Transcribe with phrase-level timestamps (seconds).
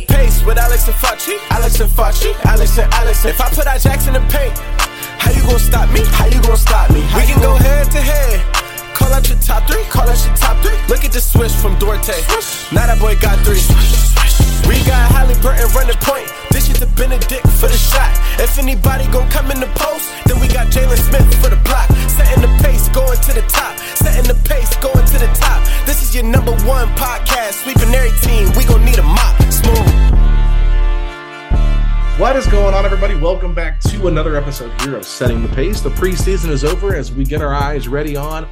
[0.00, 1.38] The pace with Alex and Facci.
[1.50, 2.34] Alex and Facci.
[2.44, 3.24] Alex and Alex.
[3.24, 4.56] If I put our jacks in the paint,
[5.18, 6.00] how you gonna stop me?
[6.06, 7.00] How you gonna stop me?
[7.00, 8.67] we can go head to head.
[8.98, 9.84] Call out your top three.
[9.86, 10.74] Call out your top three.
[10.90, 12.18] Look at the switch from Duarte.
[12.74, 13.62] Now that boy got three.
[14.66, 16.26] We got Halliburton running point.
[16.50, 18.10] This is the Benedict for the shot.
[18.42, 21.86] If anybody gon' come in the post, then we got Jalen Smith for the block.
[22.10, 23.78] Setting the pace, going to the top.
[23.94, 25.62] Setting the pace, going to the top.
[25.86, 27.62] This is your number one podcast.
[27.62, 28.50] Sweeping every team.
[28.58, 29.38] We gon' need a mop.
[29.46, 29.86] Smooth.
[32.18, 33.14] What is going on, everybody?
[33.14, 35.80] Welcome back to another episode here of Setting the Pace.
[35.80, 38.48] The preseason is over as we get our eyes ready on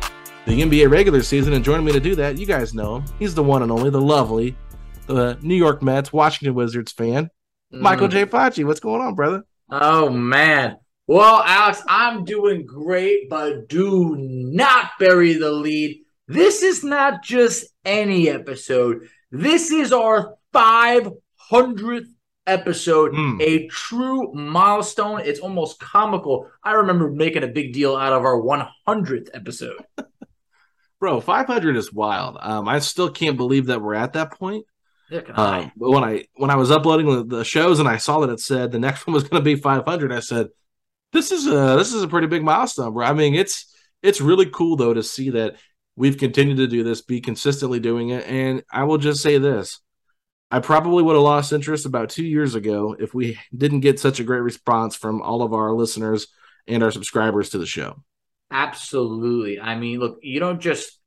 [0.46, 1.52] the NBA regular season.
[1.52, 3.04] And joining me to do that, you guys know him.
[3.18, 4.56] He's the one and only, the lovely,
[5.06, 7.30] the New York Mets, Washington Wizards fan,
[7.70, 8.24] Michael J.
[8.26, 8.64] Facci.
[8.64, 9.42] What's going on, brother?
[9.70, 10.76] Oh man.
[11.08, 16.00] Well, Alex, I'm doing great, but do not bury the lead.
[16.26, 19.08] This is not just any episode.
[19.30, 22.06] This is our 500th
[22.48, 23.40] episode, Mm.
[23.40, 25.20] a true milestone.
[25.24, 26.48] It's almost comical.
[26.64, 29.84] I remember making a big deal out of our 100th episode.
[30.98, 32.38] Bro, 500 is wild.
[32.40, 34.64] Um, I still can't believe that we're at that point.
[35.10, 35.62] Yeah, can I?
[35.64, 38.30] Um, but when I when I was uploading the, the shows and I saw that
[38.30, 40.48] it said the next one was going to be 500, I said,
[41.12, 44.46] "This is a this is a pretty big milestone, bro." I mean, it's it's really
[44.46, 45.56] cool though to see that
[45.96, 49.80] we've continued to do this, be consistently doing it, and I will just say this:
[50.50, 54.18] I probably would have lost interest about two years ago if we didn't get such
[54.18, 56.28] a great response from all of our listeners
[56.66, 58.02] and our subscribers to the show.
[58.50, 59.60] Absolutely.
[59.60, 60.98] I mean, look, you don't just,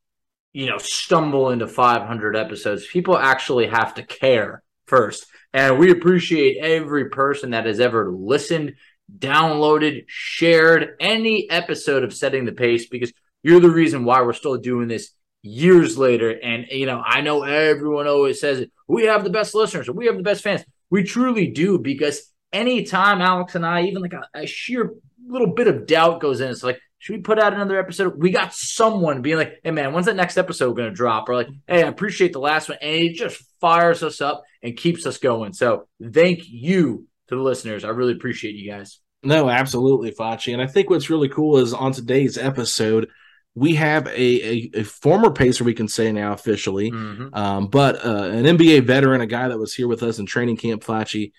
[0.53, 2.87] you know, stumble into 500 episodes.
[2.87, 5.25] People actually have to care first.
[5.53, 8.73] And we appreciate every person that has ever listened,
[9.17, 13.11] downloaded, shared any episode of Setting the Pace because
[13.41, 15.11] you're the reason why we're still doing this
[15.41, 16.29] years later.
[16.29, 18.71] And, you know, I know everyone always says it.
[18.87, 20.63] We have the best listeners we have the best fans.
[20.89, 24.93] We truly do because anytime Alex and I, even like a, a sheer
[25.27, 28.15] little bit of doubt goes in, it's like, should we put out another episode?
[28.17, 31.27] We got someone being like, hey man, when's that next episode going to drop?
[31.29, 32.77] Or like, hey, I appreciate the last one.
[32.81, 35.53] And it just fires us up and keeps us going.
[35.53, 37.83] So thank you to the listeners.
[37.85, 38.99] I really appreciate you guys.
[39.23, 40.53] No, absolutely, Facci.
[40.53, 43.09] And I think what's really cool is on today's episode,
[43.55, 47.35] we have a, a, a former pacer, we can say now officially, Mhm.
[47.35, 50.55] um, but uh, an NBA veteran, a guy that was here with us in training
[50.57, 51.31] camp, Facci.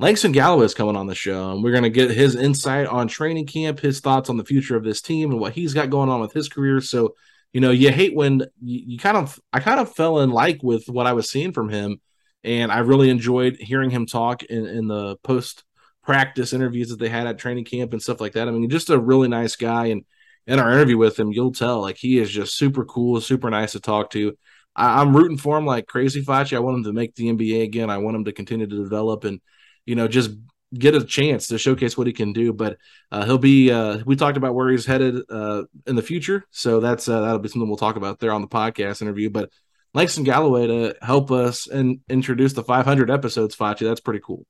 [0.00, 3.06] Langston Galloway is coming on the show, and we're going to get his insight on
[3.06, 6.08] training camp, his thoughts on the future of this team, and what he's got going
[6.08, 6.80] on with his career.
[6.80, 7.16] So,
[7.52, 10.62] you know, you hate when you, you kind of, I kind of fell in like
[10.62, 12.00] with what I was seeing from him,
[12.42, 15.64] and I really enjoyed hearing him talk in, in the post
[16.02, 18.48] practice interviews that they had at training camp and stuff like that.
[18.48, 20.06] I mean, just a really nice guy, and
[20.46, 23.72] in our interview with him, you'll tell like he is just super cool, super nice
[23.72, 24.32] to talk to.
[24.74, 26.56] I, I'm rooting for him like crazy, Facci.
[26.56, 27.90] I want him to make the NBA again.
[27.90, 29.42] I want him to continue to develop and
[29.86, 30.30] you know just
[30.72, 32.52] get a chance to showcase what he can do.
[32.52, 32.78] But
[33.10, 33.70] uh, he'll be.
[33.70, 37.38] Uh, we talked about where he's headed uh, in the future, so that's uh, that'll
[37.38, 39.30] be something we'll talk about there on the podcast interview.
[39.30, 39.50] But
[39.94, 43.80] Langston Galloway to help us and introduce the 500 episodes, Facci.
[43.80, 44.46] That's pretty cool.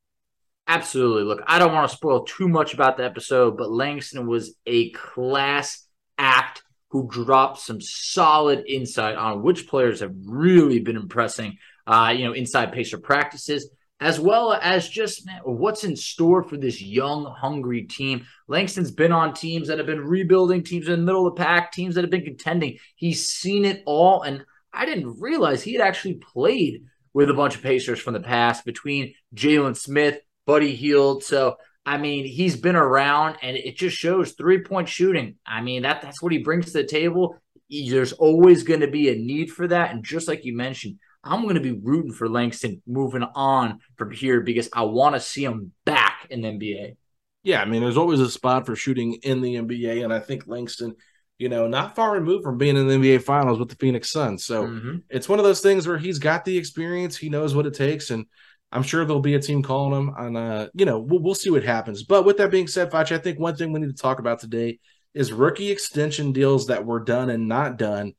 [0.67, 1.23] Absolutely.
[1.23, 4.91] Look, I don't want to spoil too much about the episode, but Langston was a
[4.91, 5.85] class
[6.17, 11.57] act who dropped some solid insight on which players have really been impressing,
[11.87, 13.69] uh, you know, inside Pacer practices,
[14.01, 18.25] as well as just man, what's in store for this young, hungry team.
[18.47, 21.71] Langston's been on teams that have been rebuilding, teams in the middle of the pack,
[21.71, 22.79] teams that have been contending.
[22.95, 24.23] He's seen it all.
[24.23, 24.43] And
[24.73, 26.83] I didn't realize he had actually played
[27.13, 31.23] with a bunch of Pacers from the past between Jalen Smith, Buddy Hield.
[31.23, 35.35] So, I mean, he's been around and it just shows three point shooting.
[35.45, 37.37] I mean, that that's what he brings to the table.
[37.69, 39.91] There's always going to be a need for that.
[39.91, 44.11] And just like you mentioned, I'm going to be rooting for Langston moving on from
[44.11, 46.95] here because I want to see him back in the NBA.
[47.43, 50.45] Yeah, I mean, there's always a spot for shooting in the NBA, and I think
[50.45, 50.95] Langston,
[51.39, 54.45] you know, not far removed from being in the NBA Finals with the Phoenix Suns.
[54.45, 54.97] So mm-hmm.
[55.09, 58.11] it's one of those things where he's got the experience, he knows what it takes,
[58.11, 58.25] and
[58.71, 60.13] I'm sure there'll be a team calling him.
[60.17, 62.03] And uh, you know, we'll, we'll see what happens.
[62.03, 64.39] But with that being said, Facci, I think one thing we need to talk about
[64.39, 64.79] today
[65.13, 68.13] is rookie extension deals that were done and not done.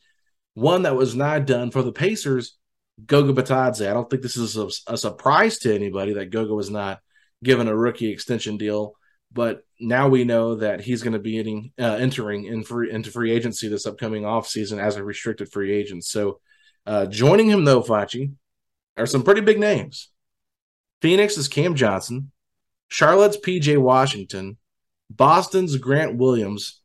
[0.55, 2.58] One that was not done for the Pacers
[3.06, 3.88] Goga Bitadze.
[3.88, 7.00] I don't think this is a, a, surprise to anybody that Goga was not
[7.42, 8.94] given a rookie extension deal,
[9.32, 13.32] but now we know that he's going to be uh, entering in free, into free
[13.32, 16.04] agency this upcoming offseason as a restricted free agent.
[16.04, 16.40] So
[16.86, 18.32] uh, joining him, though, Facci,
[18.96, 20.10] are some pretty big names.
[21.00, 22.30] Phoenix is Cam Johnson,
[22.88, 24.58] Charlotte's PJ Washington,
[25.10, 26.80] Boston's Grant Williams,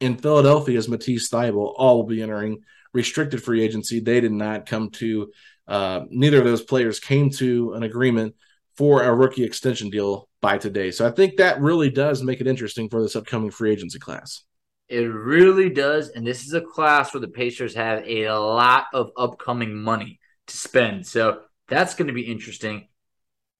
[0.00, 2.62] and Philadelphia's Matisse Thybulle all will be entering
[2.92, 4.00] restricted free agency.
[4.00, 5.32] They did not come to
[5.68, 8.34] uh, neither of those players came to an agreement
[8.76, 10.90] for a rookie extension deal by today.
[10.90, 14.44] So I think that really does make it interesting for this upcoming free agency class.
[14.88, 16.08] It really does.
[16.08, 20.56] And this is a class where the Pacers have a lot of upcoming money to
[20.56, 21.06] spend.
[21.06, 22.88] So that's going to be interesting.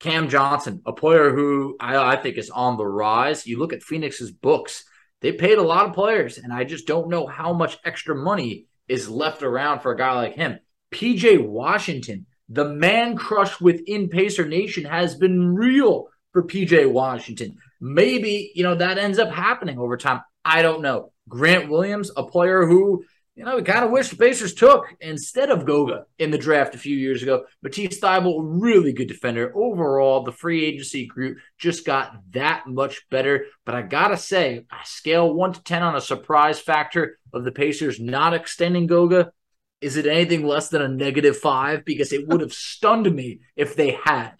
[0.00, 3.46] Cam Johnson, a player who I, I, think is on the rise.
[3.46, 4.84] You look at Phoenix's books,
[5.20, 8.68] they paid a lot of players, and I just don't know how much extra money
[8.86, 10.60] is left around for a guy like him.
[10.90, 17.56] PJ Washington, the man crush within Pacer Nation has been real for PJ Washington.
[17.80, 20.22] Maybe, you know, that ends up happening over time.
[20.44, 21.12] I don't know.
[21.28, 23.04] Grant Williams, a player who,
[23.36, 26.74] you know, we kind of wish the Pacers took instead of Goga in the draft
[26.74, 27.44] a few years ago.
[27.62, 29.52] Matisse Thybulle, really good defender.
[29.54, 33.44] Overall, the free agency group just got that much better.
[33.64, 37.44] But I got to say, I scale one to 10 on a surprise factor of
[37.44, 39.32] the Pacers not extending Goga
[39.80, 41.84] is it anything less than a negative five?
[41.84, 44.32] Because it would have stunned me if they had.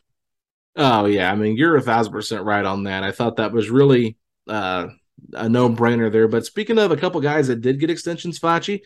[0.76, 3.02] Oh yeah, I mean you're a thousand percent right on that.
[3.02, 4.16] I thought that was really
[4.48, 4.88] uh,
[5.32, 6.28] a no brainer there.
[6.28, 8.82] But speaking of a couple guys that did get extensions, Facci,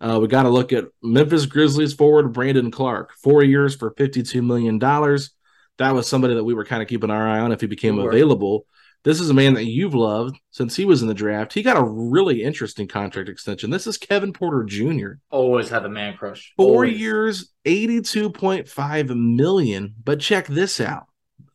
[0.00, 4.22] uh, we got to look at Memphis Grizzlies forward Brandon Clarke, four years for fifty
[4.22, 5.30] two million dollars.
[5.78, 7.96] That was somebody that we were kind of keeping our eye on if he became
[7.96, 8.10] sure.
[8.10, 8.66] available.
[9.02, 11.54] This is a man that you've loved since he was in the draft.
[11.54, 13.70] He got a really interesting contract extension.
[13.70, 15.12] This is Kevin Porter Jr.
[15.30, 16.52] Always had a man crush.
[16.56, 17.00] Four Always.
[17.00, 19.94] years, 82.5 million.
[20.04, 21.06] But check this out.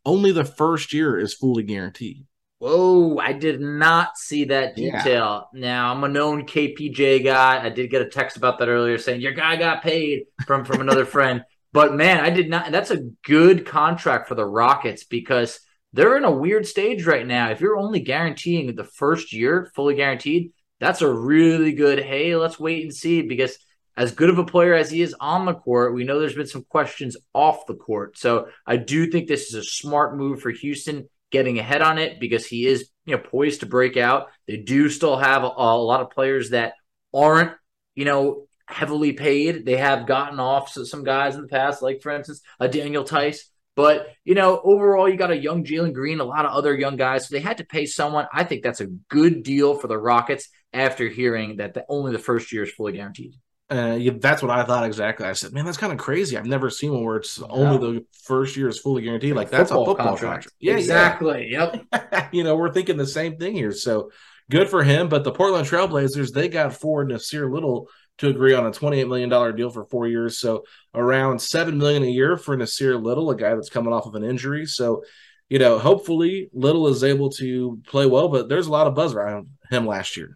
[0.04, 2.26] Only the first year is fully guaranteed.
[2.60, 5.50] Whoa, I did not see that detail.
[5.54, 5.60] Yeah.
[5.62, 7.64] Now I'm a known KPJ guy.
[7.64, 10.82] I did get a text about that earlier saying your guy got paid from from
[10.82, 11.44] another friend.
[11.74, 12.72] But man, I did not.
[12.72, 15.60] That's a good contract for the Rockets because
[15.96, 17.52] they're in a weird stage right now.
[17.52, 22.60] If you're only guaranteeing the first year fully guaranteed, that's a really good, hey, let's
[22.60, 23.58] wait and see because
[23.96, 26.48] as good of a player as he is on the court, we know there's been
[26.48, 28.18] some questions off the court.
[28.18, 32.20] So I do think this is a smart move for Houston getting ahead on it
[32.20, 34.28] because he is, you know, poised to break out.
[34.48, 36.74] They do still have a, a lot of players that
[37.14, 37.54] aren't,
[37.96, 39.66] you know, heavily paid.
[39.66, 43.50] They have gotten off some guys in the past, like for instance, a Daniel Theis
[43.76, 46.96] but, you know, overall, you got a young Jalen Green, a lot of other young
[46.96, 47.28] guys.
[47.28, 48.28] So they had to pay someone.
[48.34, 52.20] I think that's a good deal for the Rockets after hearing that the, only the
[52.20, 53.36] first year is fully guaranteed.
[53.70, 55.26] Uh, yeah, that's what I thought exactly.
[55.26, 56.38] I said, man, that's kind of crazy.
[56.38, 59.36] I've never seen one where it's only the first year is fully guaranteed.
[59.36, 60.22] Like that's football a football contract.
[60.22, 60.56] contract.
[60.60, 61.48] Yeah, exactly.
[61.50, 61.80] Yeah.
[61.92, 62.30] Yep.
[62.32, 63.72] you know, we're thinking the same thing here.
[63.72, 64.12] So
[64.52, 65.10] good for him.
[65.10, 69.56] But the Portland Trailblazers, they got forward Nassir Little to agree on a $28 million
[69.56, 70.40] deal for four years.
[70.40, 74.16] So around 7 million a year for Nassir Little, a guy that's coming off of
[74.16, 74.66] an injury.
[74.66, 75.04] So,
[75.50, 79.14] you know, hopefully Little is able to play well, but there's a lot of buzz
[79.14, 80.36] around him last year.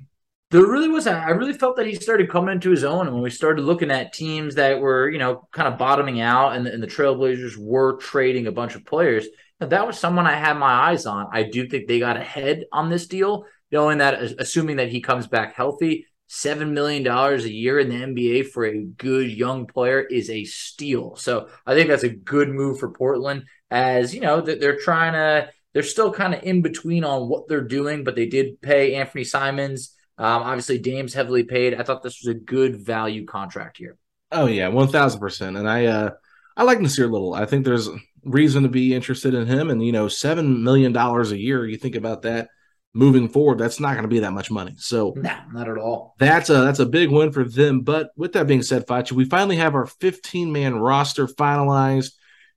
[0.51, 1.05] There really was.
[1.05, 3.05] I really felt that he started coming into his own.
[3.05, 6.55] And when we started looking at teams that were, you know, kind of bottoming out
[6.55, 9.27] and the, and the Trailblazers were trading a bunch of players,
[9.59, 11.27] that was someone I had my eyes on.
[11.31, 15.27] I do think they got ahead on this deal, knowing that, assuming that he comes
[15.27, 19.99] back healthy, seven million dollars a year in the NBA for a good young player
[19.99, 21.15] is a steal.
[21.15, 23.45] So I think that's a good move for Portland.
[23.71, 27.47] As you know, that they're trying to, they're still kind of in between on what
[27.47, 29.95] they're doing, but they did pay Anthony Simons.
[30.19, 31.73] Um, obviously, Dame's heavily paid.
[31.73, 33.97] I thought this was a good value contract here.
[34.31, 35.57] Oh yeah, one thousand percent.
[35.57, 36.11] And I, uh,
[36.55, 37.33] I like Nassir Little.
[37.33, 37.89] I think there's
[38.23, 39.71] reason to be interested in him.
[39.71, 41.65] And you know, seven million dollars a year.
[41.65, 42.49] You think about that
[42.93, 44.75] moving forward, that's not going to be that much money.
[44.77, 46.15] So, nah, not at all.
[46.19, 47.81] That's a that's a big win for them.
[47.81, 52.13] But with that being said, Facci, we finally have our 15 man roster finalized.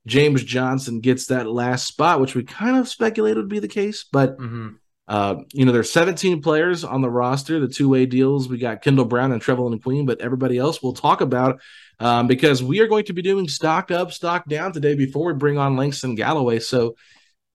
[0.06, 4.04] James Johnson gets that last spot, which we kind of speculated would be the case,
[4.10, 4.38] but.
[4.38, 4.68] Mm-hmm.
[5.08, 8.48] Uh, you know, there's 17 players on the roster, the two way deals.
[8.48, 11.60] We got Kendall Brown and Trevelin Queen, but everybody else we'll talk about
[11.98, 15.34] um, because we are going to be doing stock up, stock down today before we
[15.34, 16.60] bring on Langston Galloway.
[16.60, 16.94] So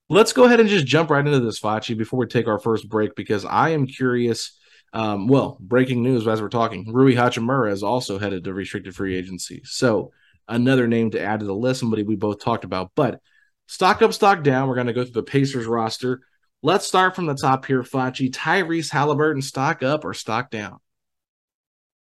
[0.10, 2.88] let's go ahead and just jump right into this, Facci, before we take our first
[2.90, 4.58] break, because I am curious.
[4.94, 9.18] Um, well, breaking news as we're talking Rui Hachimura is also headed to restricted free
[9.18, 9.62] agency.
[9.66, 10.12] So
[10.48, 12.92] another name to add to the list, somebody we both talked about.
[12.96, 13.20] But
[13.68, 14.68] stock up, stock down.
[14.68, 16.22] We're going to go through the Pacers roster.
[16.64, 18.32] Let's start from the top here, Facci.
[18.32, 20.80] Tyrese Halliburton, stock up or stock down?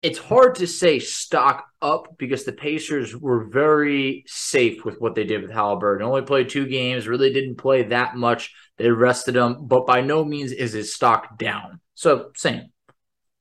[0.02, 5.24] It's hard to say stock up because the Pacers were very safe with what they
[5.24, 6.06] did with Halliburton.
[6.06, 8.54] Only played two games, really didn't play that much.
[8.78, 11.80] They rested him, but by no means is his stock down.
[11.94, 12.72] So same.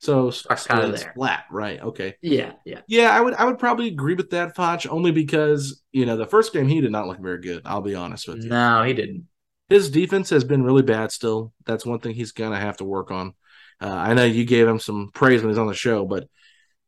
[0.00, 1.12] So stock's kind of there.
[1.14, 1.80] flat, right?
[1.80, 2.14] Okay.
[2.20, 2.80] Yeah, yeah.
[2.86, 6.26] Yeah, I would I would probably agree with that, Foch, only because, you know, the
[6.26, 7.62] first game he did not look very good.
[7.64, 8.50] I'll be honest with you.
[8.50, 9.28] No, he didn't
[9.70, 11.52] his defense has been really bad still.
[11.64, 13.34] That's one thing he's gonna have to work on.
[13.80, 16.28] Uh, I know you gave him some praise when he's on the show, but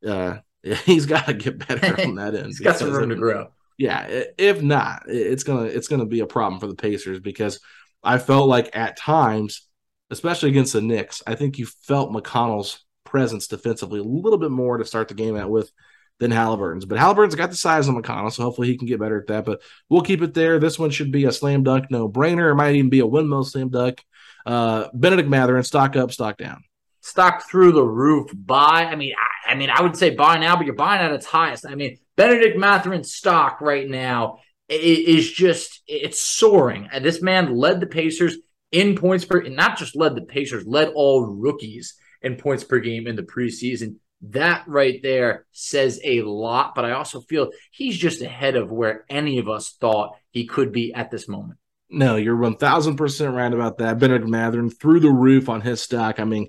[0.06, 0.38] uh,
[0.85, 2.47] he's got to get better on that end.
[2.47, 3.49] he's got some room to grow.
[3.78, 7.59] Yeah, if not, it's gonna it's gonna be a problem for the Pacers because
[8.02, 9.66] I felt like at times,
[10.11, 14.78] especially against the Knicks, I think you felt McConnell's presence defensively a little bit more
[14.78, 15.71] to start the game out with
[16.18, 16.85] than Halliburton's.
[16.85, 19.44] But Halliburton's got the size of McConnell, so hopefully he can get better at that.
[19.44, 20.59] But we'll keep it there.
[20.59, 22.52] This one should be a slam dunk, no brainer.
[22.52, 24.04] It might even be a windmill slam dunk.
[24.47, 26.62] Uh, Bennedict Mathurin, stock up, stock down.
[27.00, 28.30] Stock through the roof.
[28.35, 28.85] Buy.
[28.85, 29.14] I mean,
[29.52, 31.66] I, mean, I would say buy now, but you're buying at its highest.
[31.68, 36.88] I mean, Bennedict Mathurin stock right now is just it's soaring.
[37.02, 38.38] This man led the Pacers
[38.71, 42.78] in points per, and not just led the Pacers, led all rookies in points per
[42.78, 43.97] game in the preseason.
[44.23, 49.04] That right there says a lot, but I also feel he's just ahead of where
[49.11, 51.59] any of us thought he could be at this moment.
[51.90, 53.99] No, you're 1000% right about that.
[53.99, 56.21] Bennedict Mathurin through the roof on his stock.
[56.21, 56.49] I mean,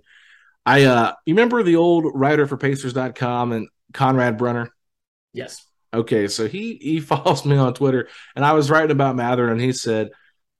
[0.66, 4.70] I uh you remember the old writer for Pacers.com and Conrad Brunner?
[5.34, 5.66] Yes.
[5.94, 9.74] Okay, so he he follows me on Twitter and I was writing about Mathurin he
[9.74, 10.10] said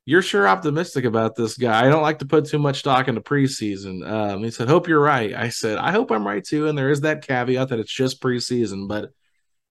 [0.06, 1.86] you're sure optimistic about this guy.
[1.86, 4.06] I don't like to put too much stock into preseason.
[4.06, 5.34] Um, he said, Hope you're right.
[5.34, 6.68] I said, I hope I'm right too.
[6.68, 8.90] And there is that caveat that it's just preseason.
[8.90, 9.12] But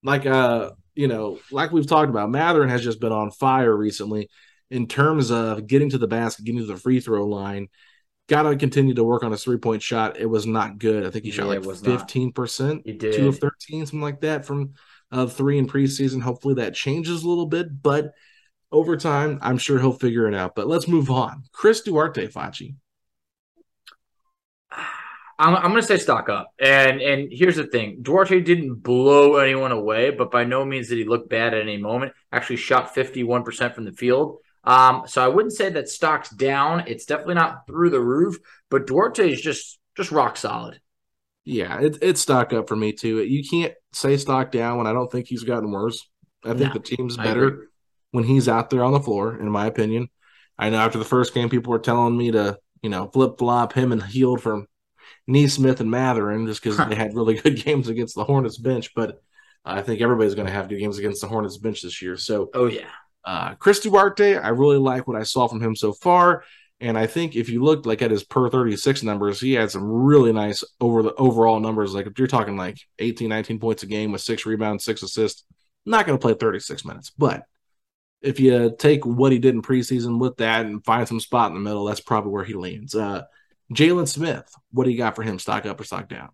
[0.03, 4.29] like uh, you know, like we've talked about, Mathurin has just been on fire recently
[4.71, 7.69] in terms of getting to the basket, getting to the free throw line.
[8.29, 10.19] Got to continue to work on his three point shot.
[10.19, 11.05] It was not good.
[11.05, 14.21] I think he shot yeah, like fifteen percent, He did two of thirteen, something like
[14.21, 14.75] that from
[15.11, 16.23] uh, three in preseason.
[16.23, 18.13] Hopefully that changes a little bit, but
[18.71, 20.55] over time, I'm sure he'll figure it out.
[20.55, 21.45] But let's move on.
[21.53, 22.77] Chris Duarte, Facci.
[25.39, 26.53] I'm, I'm going to say stock up.
[26.59, 30.99] And and here's the thing Duarte didn't blow anyone away, but by no means did
[30.99, 32.13] he look bad at any moment.
[32.31, 34.39] Actually, shot 51% from the field.
[34.65, 36.85] Um, so I wouldn't say that stock's down.
[36.87, 38.39] It's definitely not through the roof,
[38.71, 40.81] but Duarte is just just rock solid.
[41.45, 43.23] Yeah, it, it's stock up for me too.
[43.23, 46.09] You can't say stock down when I don't think he's gotten worse.
[46.45, 47.69] I think no, the team's better
[48.13, 50.09] when he's out there on the floor, in my opinion.
[50.59, 53.73] I know after the first game, people were telling me to, you know, flip flop
[53.73, 54.67] him and healed from
[55.27, 58.95] Nesmith and Mathurin just because they had really good games against the Hornets bench.
[58.95, 59.21] But
[59.65, 62.17] I think everybody's going to have good games against the Hornets bench this year.
[62.17, 62.91] So, oh yeah,
[63.25, 66.45] uh, Chris Duarte, I really like what I saw from him so far.
[66.81, 69.85] And I think if you look like at his per 36 numbers, he had some
[69.85, 71.95] really nice over the overall numbers.
[71.95, 75.45] Like if you're talking like 18, 19 points a game with six rebounds, six assists,
[75.87, 77.45] not going to play 36 minutes, but
[78.21, 81.55] if you take what he did in preseason with that and find some spot in
[81.55, 82.95] the middle, that's probably where he leans.
[82.95, 83.23] Uh,
[83.73, 85.39] Jalen Smith, what do you got for him?
[85.39, 86.31] Stock up or stock down?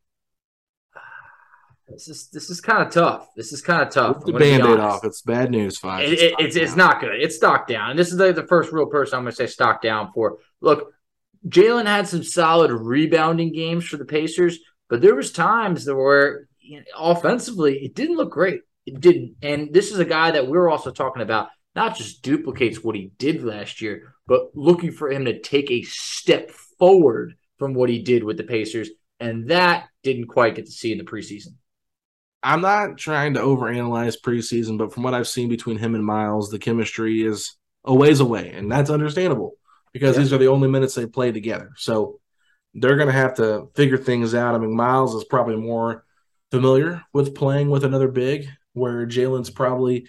[1.91, 3.29] This is this is kind of tough.
[3.35, 4.25] This is kind of tough.
[4.25, 5.05] the band-aid off.
[5.05, 6.05] It's bad news, five.
[6.05, 7.21] It, it, it's it's not good.
[7.21, 7.91] It's stock down.
[7.91, 10.39] And this is the, the first real person I'm going to say stock down for.
[10.61, 10.93] Look,
[11.47, 16.79] Jalen had some solid rebounding games for the Pacers, but there was times where you
[16.79, 18.61] know, offensively it didn't look great.
[18.85, 19.37] It didn't.
[19.43, 22.97] And this is a guy that we we're also talking about not just duplicates what
[22.97, 27.89] he did last year, but looking for him to take a step forward from what
[27.89, 28.91] he did with the Pacers.
[29.21, 31.55] And that didn't quite get to see in the preseason.
[32.43, 36.51] I'm not trying to overanalyze preseason, but from what I've seen between him and Miles,
[36.51, 38.51] the chemistry is a ways away.
[38.51, 39.55] And that's understandable
[39.93, 40.23] because yeah.
[40.23, 41.71] these are the only minutes they play together.
[41.77, 42.21] So
[42.75, 44.55] they're going to have to figure things out.
[44.55, 46.05] I mean, Miles is probably more
[46.51, 50.07] familiar with playing with another big, where Jalen's probably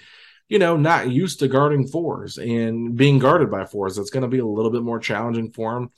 [0.49, 3.95] you know, not used to guarding fours and being guarded by fours.
[3.95, 5.91] That's going to be a little bit more challenging for him.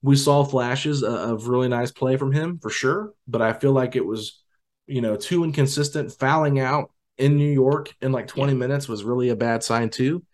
[0.00, 3.96] We saw flashes of really nice play from him for sure, but I feel like
[3.96, 4.42] it was,
[4.88, 6.12] you know, too inconsistent.
[6.12, 8.58] Fouling out in New York in like 20 yeah.
[8.58, 10.24] minutes was really a bad sign too.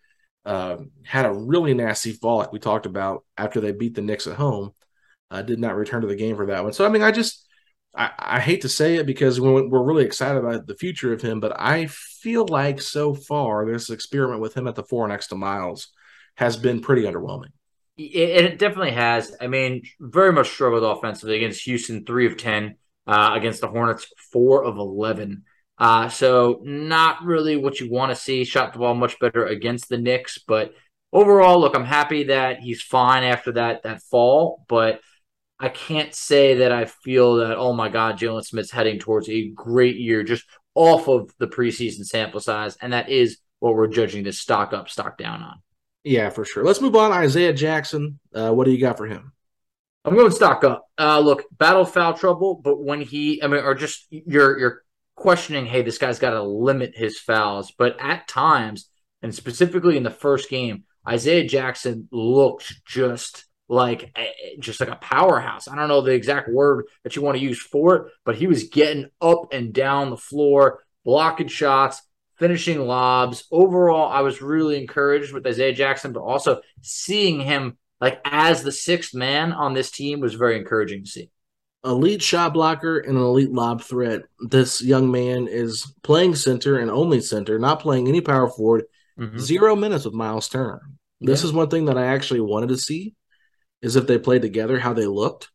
[0.45, 4.27] Uh, had a really nasty fall, like we talked about after they beat the Knicks
[4.27, 4.73] at home.
[5.31, 6.73] Uh, did not return to the game for that one.
[6.73, 7.45] So I mean, I just
[7.95, 11.23] I, I hate to say it because we're, we're really excited about the future of
[11.23, 15.29] him, but I feel like so far this experiment with him at the four next
[15.29, 15.89] to Miles
[16.37, 17.53] has been pretty underwhelming.
[17.97, 19.37] It, it definitely has.
[19.41, 22.77] I mean, very much struggled offensively against Houston, three of ten.
[23.07, 25.43] Uh, against the Hornets, four of eleven.
[25.77, 28.45] Uh, so not really what you want to see.
[28.45, 30.73] Shot the ball much better against the Knicks, but
[31.13, 34.65] overall, look, I'm happy that he's fine after that that fall.
[34.69, 35.01] But
[35.61, 39.51] I can't say that I feel that, oh my God, Jalen Smith's heading towards a
[39.51, 42.79] great year just off of the preseason sample size.
[42.81, 45.61] And that is what we're judging this stock up, stock down on.
[46.05, 46.65] Yeah, for sure.
[46.65, 47.13] Let's move on.
[47.13, 48.19] Isaiah Jackson.
[48.35, 49.34] Uh, what do you got for him?
[50.05, 50.87] I'm going stock up.
[50.99, 54.83] Uh, look, battle foul trouble, but when he, I mean, or just you're you're
[55.15, 57.73] questioning, hey, this guy's got to limit his fouls.
[57.77, 58.91] But at times,
[59.23, 64.91] and specifically in the first game, Isaiah Jackson looked just like eh, eh, just like
[64.91, 65.69] a powerhouse.
[65.69, 68.47] I don't know the exact word that you want to use for it, but he
[68.47, 72.03] was getting up and down the floor, blocking shots,
[72.39, 73.45] finishing lobs.
[73.51, 78.73] Overall, I was really encouraged with Isaiah Jackson, but also seeing him like as the
[78.73, 81.31] sixth man on this team was very encouraging to see.
[81.85, 84.23] Elite shot blocker and an elite lob threat.
[84.41, 88.85] This young man is playing center and only center, not playing any power forward.
[89.19, 89.39] Mm-hmm.
[89.39, 90.81] Zero minutes with Miles Turner.
[91.21, 91.49] This yeah.
[91.49, 93.15] is one thing that I actually wanted to see
[93.83, 95.51] is if they played together, how they looked.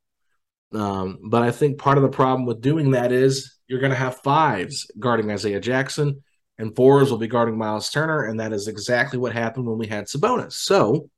[0.72, 3.98] Um, but I think part of the problem with doing that is you're going to
[3.98, 6.24] have fives guarding Isaiah Jackson,
[6.60, 9.88] and fours will be guarding Miles Turner, and that is exactly what happened when we
[9.88, 10.53] had Sabonis.
[10.53, 11.10] So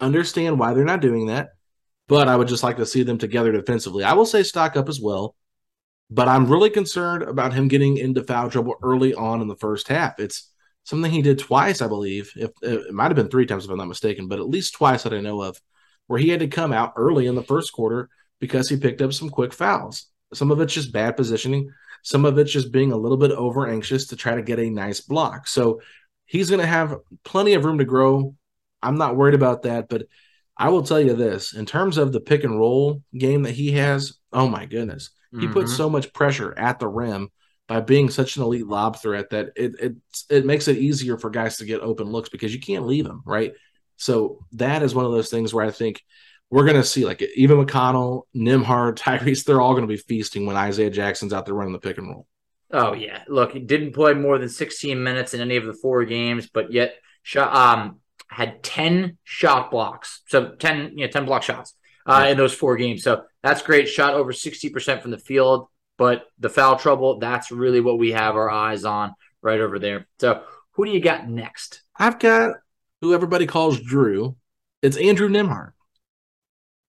[0.00, 1.50] understand why they're not doing that,
[2.08, 4.04] but I would just like to see them together defensively.
[4.04, 5.34] I will say stock up as well,
[6.10, 9.88] but I'm really concerned about him getting into foul trouble early on in the first
[9.88, 10.18] half.
[10.20, 10.50] It's
[10.84, 12.30] something he did twice, I believe.
[12.36, 15.02] If it might have been three times if I'm not mistaken, but at least twice
[15.02, 15.60] that I know of
[16.06, 19.12] where he had to come out early in the first quarter because he picked up
[19.12, 20.06] some quick fouls.
[20.32, 21.70] Some of it's just bad positioning.
[22.02, 24.70] Some of it's just being a little bit over anxious to try to get a
[24.70, 25.48] nice block.
[25.48, 25.80] So
[26.24, 28.34] he's going to have plenty of room to grow.
[28.82, 30.06] I'm not worried about that, but
[30.56, 33.72] I will tell you this in terms of the pick and roll game that he
[33.72, 35.10] has, oh my goodness.
[35.34, 35.40] Mm-hmm.
[35.40, 35.76] He puts mm-hmm.
[35.76, 37.30] so much pressure at the rim
[37.68, 39.96] by being such an elite lob threat that it, it
[40.30, 43.22] it makes it easier for guys to get open looks because you can't leave him,
[43.26, 43.52] right?
[43.96, 46.02] So that is one of those things where I think
[46.48, 50.46] we're going to see like even McConnell, Nembhard, Tyrese, they're all going to be feasting
[50.46, 52.26] when Isaiah Jackson's out there running the pick and roll.
[52.70, 56.04] Oh yeah, look, he didn't play more than 16 minutes in any of the four
[56.04, 56.94] games, but yet
[57.36, 61.74] um had 10 shot blocks, so 10 you know 10 block shots
[62.06, 62.32] uh, yeah.
[62.32, 63.02] in those four games.
[63.02, 63.88] So that's great.
[63.88, 68.36] Shot over 60% from the field, but the foul trouble that's really what we have
[68.36, 70.06] our eyes on right over there.
[70.20, 71.82] So who do you got next?
[71.96, 72.56] I've got
[73.00, 74.36] who everybody calls Drew.
[74.82, 75.72] It's Andrew Nembhard.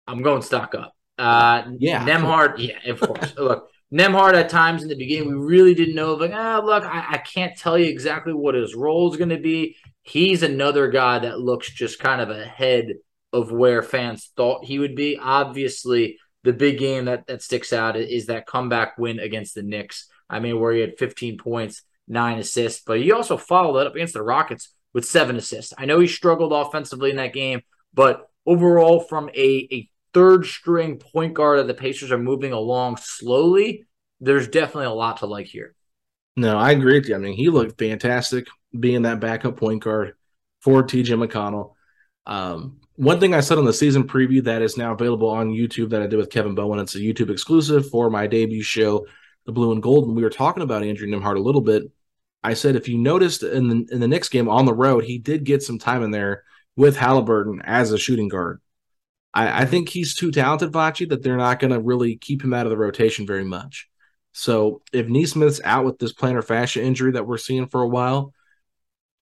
[0.06, 0.94] I'm going stock up.
[1.18, 2.58] Uh, yeah, Nembhard.
[2.58, 3.34] Yeah, of course.
[3.38, 6.14] look, Nembhard at times in the beginning, we really didn't know.
[6.14, 9.38] Like, ah, look, I, I can't tell you exactly what his role is going to
[9.38, 9.76] be.
[10.02, 12.94] He's another guy that looks just kind of ahead
[13.32, 15.18] of where fans thought he would be.
[15.20, 20.08] Obviously, the big game that, that sticks out is that comeback win against the Knicks.
[20.28, 23.94] I mean, where he had 15 points, nine assists, but he also followed that up
[23.94, 25.72] against the Rockets with seven assists.
[25.76, 30.96] I know he struggled offensively in that game, but overall, from a, a third string
[30.96, 33.84] point guard that the Pacers are moving along slowly,
[34.20, 35.74] there's definitely a lot to like here.
[36.36, 37.14] No, I agree with you.
[37.14, 38.46] I mean, he looked fantastic
[38.78, 40.14] being that backup point guard
[40.60, 41.74] for TJ McConnell.
[42.26, 45.90] Um, one thing I said on the season preview that is now available on YouTube
[45.90, 46.78] that I did with Kevin Bowen.
[46.78, 49.06] It's a YouTube exclusive for my debut show,
[49.46, 50.06] The Blue and Gold.
[50.06, 51.84] And we were talking about Andrew Nembhard a little bit.
[52.42, 55.18] I said if you noticed in the in the next game on the road, he
[55.18, 56.44] did get some time in there
[56.76, 58.60] with Halliburton as a shooting guard.
[59.34, 62.54] I, I think he's too talented, Facci, that they're not going to really keep him
[62.54, 63.88] out of the rotation very much.
[64.32, 68.32] So if Nesmith's out with this plantar fascia injury that we're seeing for a while,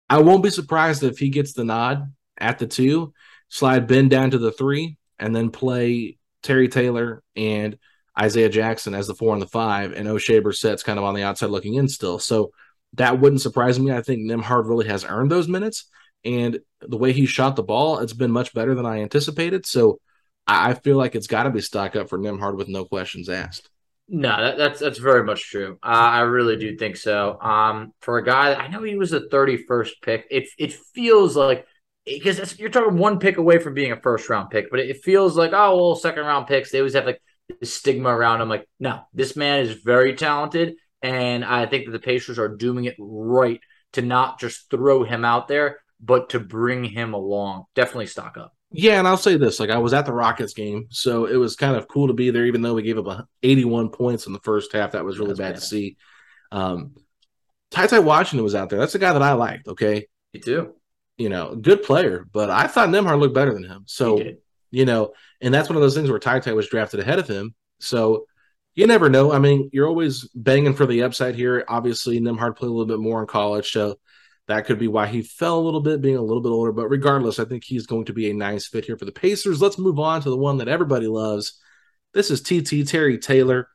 [0.08, 3.12] I won't be surprised if he gets the nod at the two,
[3.48, 7.78] slide Ben down to the three, and then play Terry Taylor and
[8.18, 11.22] Isaiah Jackson as the four and the five, and Oshae Brissett's kind of on the
[11.22, 12.18] outside looking in still.
[12.18, 12.52] So
[12.94, 13.92] that wouldn't surprise me.
[13.92, 15.88] I think Nembhard really has earned those minutes.
[16.24, 19.66] And the way he shot the ball, it's been much better than I anticipated.
[19.66, 20.00] So
[20.46, 23.68] I feel like it's got to be stock up for Nembhard with no questions asked.
[24.08, 25.78] No, that, that's that's very much true.
[25.82, 27.40] Uh, I really do think so.
[27.40, 30.26] Um, for a guy, I know he was a 31st pick.
[30.30, 31.66] It it feels like
[32.04, 35.36] because you're talking one pick away from being a first round pick, but it feels
[35.36, 37.22] like oh well, second round picks they always have like
[37.60, 38.48] the stigma around them.
[38.48, 42.84] Like no, this man is very talented, and I think that the Pacers are doing
[42.84, 43.60] it right
[43.92, 47.64] to not just throw him out there, but to bring him along.
[47.74, 48.52] Definitely stock up.
[48.70, 51.56] Yeah, and I'll say this: like I was at the Rockets game, so it was
[51.56, 54.40] kind of cool to be there, even though we gave up 81 points in the
[54.40, 54.92] first half.
[54.92, 55.96] That was really bad, bad, to see.
[56.50, 56.94] Um,
[57.70, 58.78] Ty Ty Washington was out there.
[58.78, 59.68] That's a the guy that I liked.
[59.68, 60.74] Okay, me too.
[61.18, 63.84] You know, good player, but I thought Nembhard looked better than him.
[63.86, 64.22] So
[64.70, 67.28] you know, and that's one of those things where Ty Ty was drafted ahead of
[67.28, 67.54] him.
[67.78, 68.24] So
[68.74, 69.32] you never know.
[69.32, 71.64] I mean, you're always banging for the upside here.
[71.68, 73.98] Obviously, Nembhard played a little bit more in college, so
[74.52, 76.72] that could be why he fell a little bit, being a little bit older.
[76.72, 79.62] But regardless, I think he's going to be a nice fit here for the Pacers.
[79.62, 81.58] Let's move on to the one that everybody loves.
[82.12, 83.68] This is TT Terry Taylor.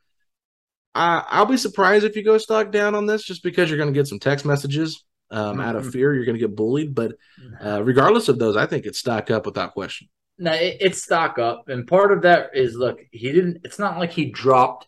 [0.94, 3.92] I, I'll be surprised if you go stock down on this, just because you're going
[3.92, 5.92] to get some text messages um, out of mm-hmm.
[5.92, 6.14] fear.
[6.14, 7.14] You're going to get bullied, but
[7.60, 10.10] uh, regardless of those, I think it's stock up without question.
[10.38, 13.62] No, it, it's stock up, and part of that is look, he didn't.
[13.64, 14.88] It's not like he dropped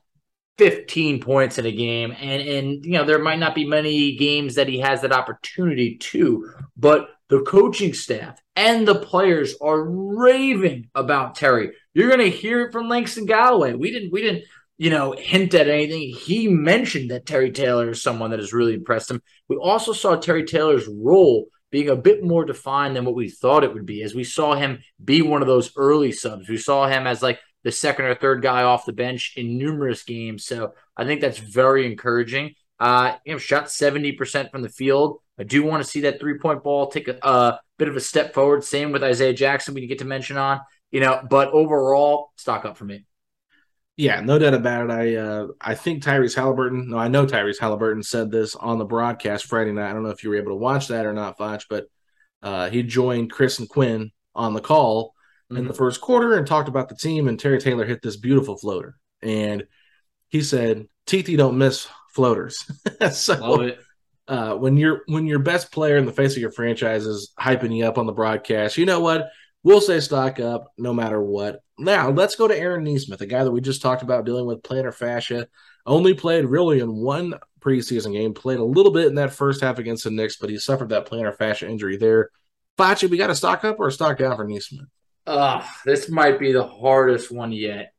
[0.60, 4.56] 15 points in a game, and and you know there might not be many games
[4.56, 10.89] that he has that opportunity to, but the coaching staff and the players are raving
[10.93, 11.72] about Terry.
[11.93, 13.74] You're going to hear it from Langston Galloway.
[13.74, 14.12] We didn't.
[14.12, 14.43] We didn't
[14.78, 16.13] you know, hint at anything.
[16.17, 19.22] He mentioned that Terry Taylor is someone that has really impressed him.
[19.50, 23.65] We also saw Terry Taylor's role being a bit more defined than what we thought
[23.65, 26.48] it would be, as we saw him be one of those early subs.
[26.48, 30.04] We saw him as like the second or third guy off the bench in numerous
[30.04, 30.45] games.
[30.45, 32.56] So I think that's very encouraging.
[32.80, 35.19] Uh, you know, shot 70% from the field.
[35.38, 38.02] I do want to see that three point ball take a, a bit of a
[38.02, 38.63] step forward.
[38.63, 42.78] Same with Isaiah Jackson, we get to mention on, you know, but overall, stock up
[42.78, 43.06] for me.
[43.98, 44.91] Yeah, no doubt about it.
[44.93, 46.91] I uh, I think Tyrese Halliburton.
[46.91, 49.89] No, I know Tyrese Halliburton said this on the broadcast Friday night.
[49.89, 51.88] I don't know if you were able to watch that or not, Foch, but
[52.41, 55.13] uh, he joined Chris and Quinn on the call
[55.50, 55.58] mm-hmm.
[55.58, 55.78] in the mm-hmm.
[55.78, 57.28] first quarter and talked about the team.
[57.28, 59.66] And Terry Taylor hit this beautiful floater, and
[60.30, 62.64] he said, "TT don't miss floaters."
[63.12, 63.74] so
[64.28, 67.76] uh, when you're when your best player in the face of your franchise is hyping
[67.76, 69.30] you up on the broadcast, you know what?
[69.64, 71.62] We'll say stock up no matter what.
[71.78, 74.62] Now, let's go to Aaron Nesmith, a guy that we just talked about dealing with
[74.62, 75.48] plantar fascia.
[75.86, 79.80] Only played really in one preseason game, played a little bit in that first half
[79.80, 82.30] against the Knicks, but he suffered that plantar fascia injury there.
[82.78, 84.86] Facci, we got a stock up or a stock down for Nesmith?
[85.30, 87.94] Uh, this might be the hardest one yet.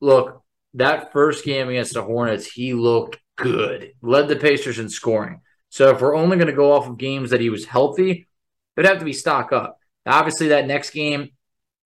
[0.00, 0.40] Look,
[0.74, 5.40] that first game against the Hornets, he looked good, led the Pacers in scoring.
[5.68, 8.28] So if we're only going to go off of games that he was healthy,
[8.76, 9.80] it'd have to be stock up.
[10.06, 11.30] Obviously, that next game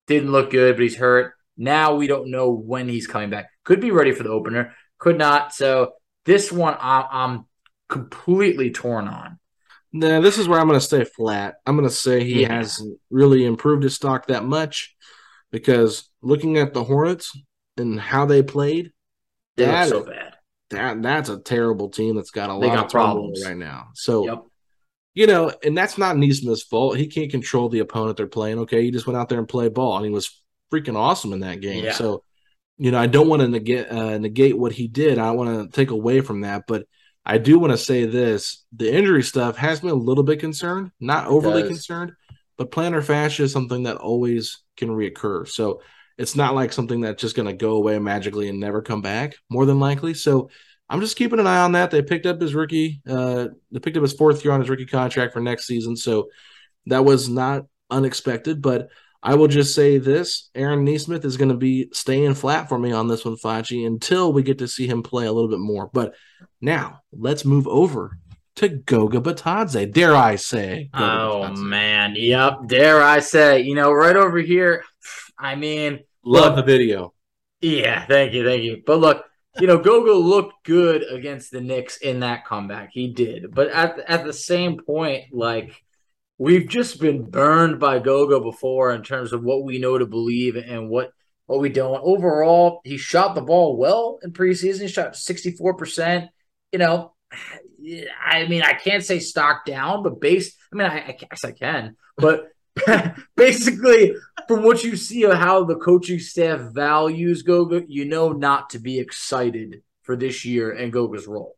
[0.07, 1.33] didn't look good, but he's hurt.
[1.57, 3.49] Now we don't know when he's coming back.
[3.65, 5.55] Could be ready for the opener, could not.
[5.55, 5.95] So
[6.27, 7.47] this one I'm, I'm
[7.89, 9.39] completely torn on.
[9.93, 11.57] Nah, this is where I'm going to stay flat.
[11.67, 12.55] I'm going to say he yeah.
[12.55, 14.95] hasn't really improved his stock that much
[15.51, 17.37] because looking at the Hornets
[17.77, 18.93] and how they played,
[19.57, 20.35] they that, so bad.
[20.71, 23.89] That that's a terrible team that's got a they lot got of problems right now.
[23.95, 24.45] So yep
[25.15, 26.97] you know, and that's not Nesmith's fault.
[26.97, 28.61] He can't control the opponent they're playing.
[28.61, 31.41] Okay, he just went out there and played ball, and he was freaking awesome in
[31.41, 31.85] that game.
[31.85, 31.93] Yeah.
[31.93, 32.23] So,
[32.79, 35.19] you know, I don't want to negate uh, negate what he did.
[35.19, 36.87] I want to take away from that, but
[37.25, 40.91] I do want to say this: the injury stuff has me a little bit concerned,
[41.01, 42.13] not overly concerned,
[42.57, 45.47] but plantar fascia is something that always can reoccur.
[45.47, 45.83] So
[46.19, 49.35] it's not like something that's just going to go away magically and never come back.
[49.51, 50.51] More than likely, so
[50.89, 51.91] I'm just keeping an eye on that.
[51.91, 54.87] They picked up his rookie, uh, they picked up his fourth year on his rookie
[54.87, 56.29] contract for next season, so
[56.87, 58.61] that was not unexpected.
[58.61, 58.89] But
[59.23, 62.93] I will just say this: Aaron Nesmith is going to be staying flat for me
[62.93, 65.91] on this one, Facci, until we get to see him play a little bit more.
[65.93, 66.15] But
[66.61, 68.19] now let's move over
[68.57, 69.93] to Goga Bitadze.
[69.93, 70.91] Dare I say?
[70.93, 71.63] Goga oh Bitadze.
[71.63, 72.55] man, yep.
[72.67, 73.61] Dare I say?
[73.61, 74.85] You know, right over here.
[75.39, 77.13] I mean, love look, the video.
[77.61, 78.83] Yeah, thank you, thank you.
[78.87, 79.25] But look,
[79.61, 82.91] you know, Goga looked good against the Knicks in that comeback.
[82.93, 83.55] He did.
[83.55, 85.85] But at at the same point, like
[86.41, 90.57] we've just been burned by Goga before in terms of what we know to believe
[90.57, 91.13] and what
[91.45, 92.01] what we don't.
[92.03, 94.83] Overall, he shot the ball well in preseason.
[94.83, 96.29] He shot 64%.
[96.73, 97.13] You know,
[98.25, 101.53] I mean, I can't say stock down, but base, I mean, I, I guess I
[101.53, 102.49] can, but
[103.37, 104.15] basically,
[104.49, 108.79] from what you see of how the coaching staff values Goga, you know not to
[108.79, 111.57] be excited for this year and Goga's role.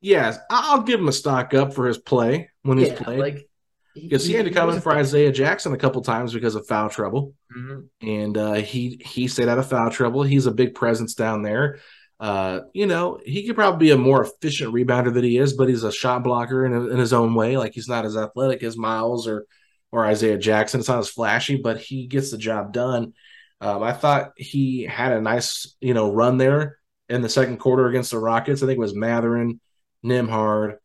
[0.00, 3.18] Yes, I'll give him a stock up for his play when he's yeah, played.
[3.18, 3.48] Like
[3.94, 6.66] because he, he, had to come in for Isaiah Jackson a couple times because of
[6.66, 8.06] foul trouble, mm-hmm.
[8.06, 10.22] and uh, he he stayed out of foul trouble.
[10.22, 11.78] He's a big presence down there.
[12.20, 15.68] Uh, you know, he could probably be a more efficient rebounder than he is, but
[15.68, 17.56] he's a shot blocker in, in his own way.
[17.56, 19.46] Like he's not as athletic as Miles or
[19.90, 20.80] or Isaiah Jackson.
[20.80, 23.12] It's not as flashy, but he gets the job done.
[23.60, 26.78] Um, I thought he had a nice, you know, run there
[27.08, 28.62] in the second quarter against the Rockets.
[28.62, 29.60] I think it was Mathurin,
[30.04, 30.78] Nembhard,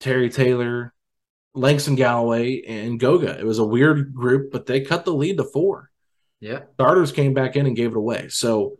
[0.00, 0.92] Terry Taylor,
[1.54, 3.38] Langston Galloway, and Goga.
[3.38, 5.90] It was a weird group, but they cut the lead to four.
[6.40, 6.60] Yeah.
[6.74, 8.28] Starters came back in and gave it away.
[8.28, 8.78] So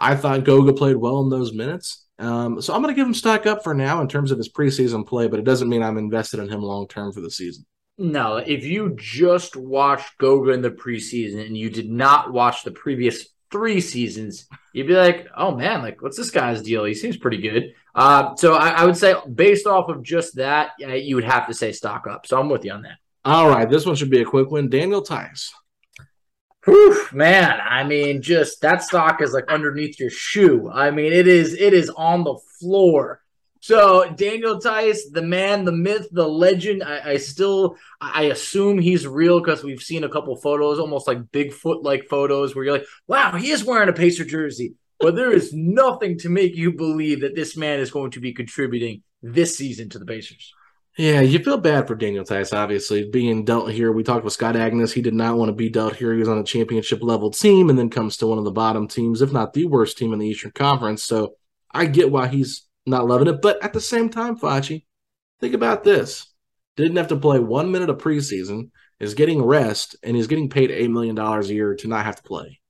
[0.00, 2.06] I thought Goga played well in those minutes.
[2.18, 4.52] Um, so I'm going to give him stock up for now in terms of his
[4.52, 7.64] preseason play, but it doesn't mean I'm invested in him long term for the season.
[7.96, 12.70] No, if you just watched Goga in the preseason and you did not watch the
[12.70, 16.84] previous three seasons, you'd be like, oh man, like what's this guy's deal?
[16.84, 17.74] He seems pretty good.
[17.94, 21.46] Uh, so I, I, would say based off of just that, uh, you would have
[21.48, 22.26] to say stock up.
[22.26, 22.98] So I'm with you on that.
[23.24, 24.68] All right, this one should be a quick one.
[24.68, 25.52] Daniel Theis.
[26.64, 30.70] Whew, man, I mean, just that stock is like underneath your shoe.
[30.72, 33.22] I mean, it is it is on the floor.
[33.60, 36.82] So Daniel Theis, the man, the myth, the legend.
[36.82, 41.18] I, I still, I assume he's real because we've seen a couple photos, almost like
[41.32, 44.74] Bigfoot like photos, where you're like, wow, he is wearing a Pacer jersey.
[45.00, 48.34] But there is nothing to make you believe that this man is going to be
[48.34, 50.52] contributing this season to the Pacers.
[50.96, 53.92] Yeah, you feel bad for Daniel Theis, obviously, being dealt here.
[53.92, 54.92] We talked with Scott Agness.
[54.92, 56.12] He did not want to be dealt here.
[56.12, 58.88] He was on a championship level team and then comes to one of the bottom
[58.88, 61.04] teams, if not the worst team in the Eastern Conference.
[61.04, 61.34] So
[61.72, 63.42] I get why he's not loving it.
[63.42, 64.84] But at the same time, Facci,
[65.40, 66.26] think about this.
[66.76, 68.70] Didn't have to play one minute of preseason,
[69.00, 72.22] is getting rest, and he's getting paid $8 million a year to not have to
[72.22, 72.60] play.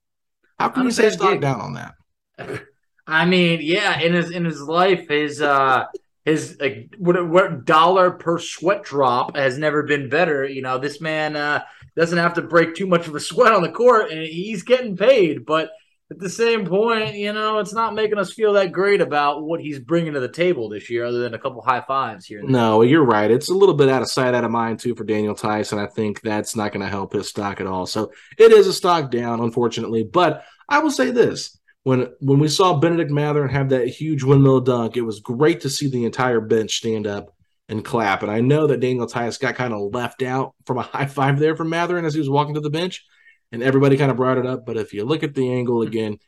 [0.58, 1.94] How can you say stock down on that?
[3.06, 5.86] I mean, yeah, in his in his life, his uh
[6.24, 10.44] his like what, what dollar per sweat drop has never been better.
[10.44, 11.62] You know, this man uh
[11.96, 14.96] doesn't have to break too much of a sweat on the court, and he's getting
[14.96, 15.46] paid.
[15.46, 15.70] But
[16.10, 19.60] at the same point, you know, it's not making us feel that great about what
[19.60, 22.42] he's bringing to the table this year, other than a couple high fives here.
[22.42, 23.30] No, you're right.
[23.30, 25.78] It's a little bit out of sight, out of mind too for Daniel Tyson.
[25.78, 27.84] I think that's not going to help his stock at all.
[27.84, 30.02] So it is a stock down, unfortunately.
[30.02, 34.60] But I will say this: when when we saw Bennedict Mathurin have that huge windmill
[34.60, 37.34] dunk, it was great to see the entire bench stand up
[37.68, 38.22] and clap.
[38.22, 41.38] And I know that Daniel Theis got kind of left out from a high five
[41.38, 43.04] there from Mathurin as he was walking to the bench,
[43.52, 44.66] and everybody kind of brought it up.
[44.66, 46.18] But if you look at the angle again,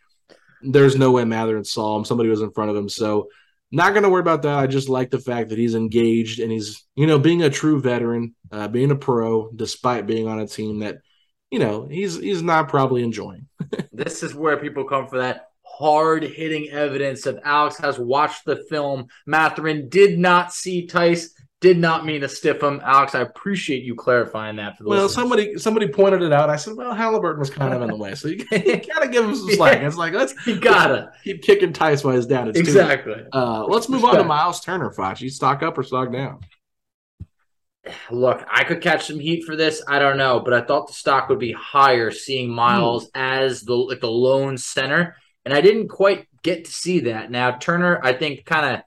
[0.62, 2.04] there's no way Mathurin saw him.
[2.04, 3.28] Somebody was in front of him, so
[3.72, 4.58] not going to worry about that.
[4.58, 7.80] I just like the fact that he's engaged and he's you know being a true
[7.80, 10.98] veteran, uh, being a pro, despite being on a team that
[11.50, 13.46] you know he's he's not probably enjoying.
[13.92, 18.64] this is where people come for that hard hitting evidence that Alex has watched the
[18.68, 19.06] film.
[19.26, 22.80] Mathurin did not see Theis, did not mean to stiff him.
[22.82, 25.14] Alex, I appreciate you clarifying that for the Well, listeners.
[25.14, 26.48] somebody somebody pointed it out.
[26.48, 29.24] I said, well, Halliburton was kind of in the way, so you, you gotta give
[29.24, 29.78] him some slack.
[29.80, 29.86] Yeah.
[29.86, 31.12] It's like let's You gotta.
[31.22, 32.48] keep kicking Theis while down.
[32.48, 33.24] It's too- Exactly.
[33.32, 35.20] Uh, let's move on to Miles Turner, Fox.
[35.20, 36.40] You stock up or stock down?
[38.10, 39.82] Look, I could catch some heat for this.
[39.88, 43.74] I don't know, but I thought the stock would be higher seeing Miles as the
[43.74, 47.30] like the lone center, and I didn't quite get to see that.
[47.30, 48.82] Now Turner, I think, kind of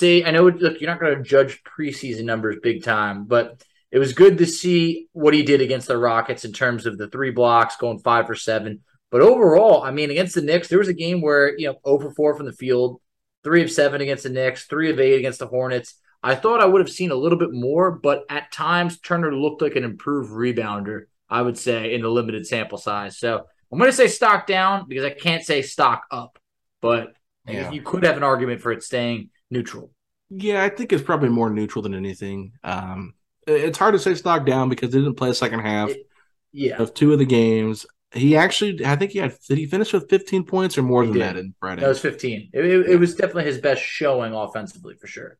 [0.00, 0.44] say I know.
[0.48, 4.46] Look, you're not going to judge preseason numbers big time, but it was good to
[4.46, 8.26] see what he did against the Rockets in terms of the three blocks, going five
[8.26, 8.80] for seven.
[9.10, 11.92] But overall, I mean, against the Knicks, there was a game where you know oh
[11.94, 13.00] over four from the field,
[13.44, 15.94] three of seven against the Knicks, three of eight against the Hornets.
[16.22, 19.62] I thought I would have seen a little bit more, but at times Turner looked
[19.62, 23.18] like an improved rebounder, I would say, in the limited sample size.
[23.18, 26.38] So I'm going to say stock down because I can't say stock up,
[26.82, 27.14] but
[27.48, 27.70] Yeah.
[27.70, 29.90] you could have an argument for it staying neutral.
[30.30, 32.52] Yeah, I think it's probably more neutral than anything.
[32.62, 33.14] Um,
[33.46, 36.06] it's hard to say stock down because they didn't play the second half It-
[36.52, 36.80] Yeah.
[36.80, 37.86] of two of the games.
[38.12, 41.08] He actually, I think he had, did he finish with 15 points or more He
[41.10, 41.22] than did.
[41.22, 41.82] that in Friday?
[41.82, 42.50] That was 15.
[42.52, 45.38] It, it, it was definitely his best showing offensively for sure.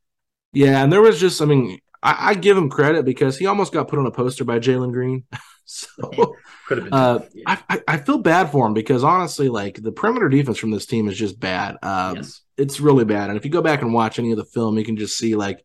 [0.52, 3.72] Yeah, and there was just, I mean, I, I give him credit because he almost
[3.72, 5.24] got put on a poster by Jalen Green.
[5.64, 5.88] so
[6.68, 6.92] Could have been.
[6.94, 7.20] Uh.
[7.34, 7.42] Yeah.
[7.46, 10.86] I, I, I feel bad for him because honestly, like the perimeter defense from this
[10.86, 11.76] team is just bad.
[11.82, 12.40] Um, yes.
[12.60, 13.28] It's really bad.
[13.28, 15.34] And if you go back and watch any of the film, you can just see
[15.34, 15.64] like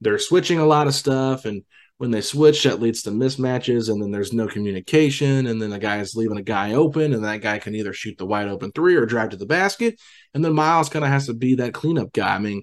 [0.00, 1.44] they're switching a lot of stuff.
[1.44, 1.62] And
[1.98, 3.90] when they switch, that leads to mismatches.
[3.90, 5.46] And then there's no communication.
[5.46, 7.12] And then the guy is leaving a guy open.
[7.12, 10.00] And that guy can either shoot the wide open three or drive to the basket.
[10.32, 12.34] And then Miles kind of has to be that cleanup guy.
[12.34, 12.62] I mean,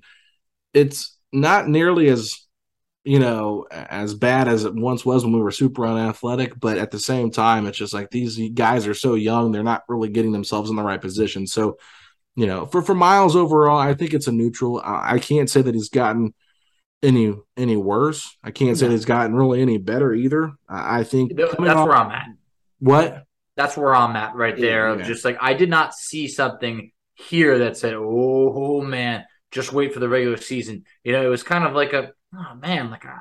[0.74, 2.48] it's not nearly as
[3.08, 6.60] you know, as bad as it once was when we were super unathletic.
[6.60, 9.84] But at the same time, it's just like these guys are so young; they're not
[9.88, 11.48] really getting themselves in the right position.
[11.48, 11.78] So,
[12.38, 14.80] you know, for for Miles overall, I think it's a neutral.
[14.80, 16.34] I, I can't say that he's gotten
[17.04, 18.38] any any worse.
[18.44, 20.52] I can't say that he's gotten really any better either.
[20.70, 22.28] I, I think That's off- where I'm at.
[22.80, 23.24] what
[23.56, 24.88] That's where I'm at right there.
[24.90, 25.06] Of Yeah.
[25.08, 30.00] just like I did not see something here that said, "Oh man, just wait for
[30.00, 33.18] the regular season." You know, it was kind of like a, oh man, like I,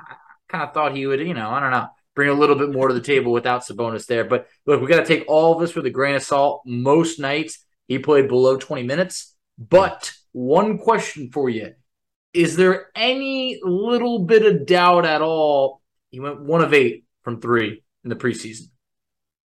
[0.47, 2.87] kind of thought he would, you know, I don't know, bring a little bit more
[2.87, 4.23] to the table without Sabonis there.
[4.25, 6.61] But look, we got to take all of this with a grain of salt.
[6.65, 9.35] Most nights he played below 20 minutes.
[9.57, 11.73] But one question for you:
[12.33, 15.81] Is there any little bit of doubt at all?
[16.11, 18.69] He went one of eight from three in the preseason.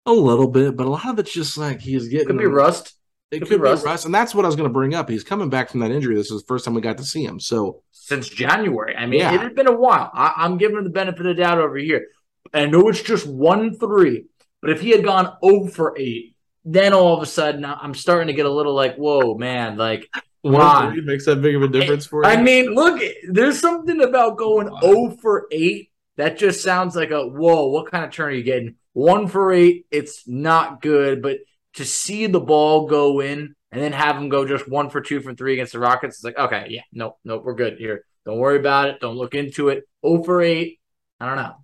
[0.06, 2.94] A little bit, but a lot of it's just like he's getting Could be rust.
[3.30, 3.84] It Could could, be be rust.
[3.84, 4.04] rust.
[4.06, 5.10] and that's what I was going to bring up.
[5.10, 6.14] He's coming back from that injury.
[6.14, 7.38] This is the first time we got to see him.
[7.38, 8.96] So since January.
[8.96, 9.34] I mean, Yeah.
[9.34, 10.10] it had been a while.
[10.14, 12.06] I, I'm giving him the benefit of the doubt over here.
[12.54, 14.24] I know it's just one three,
[14.62, 16.34] but if he had gone 0 for 8,
[16.72, 20.08] then all of a sudden I'm starting to get a little like, whoa, man, like
[20.42, 20.92] one on.
[20.92, 22.30] three makes that big of a difference for you.
[22.30, 27.26] I mean, look, there's something about going 0 for 8 that just sounds like a
[27.26, 28.74] whoa, what kind of turn are you getting?
[28.92, 31.38] One for eight, it's not good, but
[31.74, 35.20] to see the ball go in and then have them go just one for two
[35.20, 38.04] from three against the Rockets, it's like, okay, yeah, nope, nope, we're good here.
[38.26, 39.00] Don't worry about it.
[39.00, 39.84] Don't look into it.
[40.04, 40.80] 0 for 8.
[41.20, 41.54] I don't know.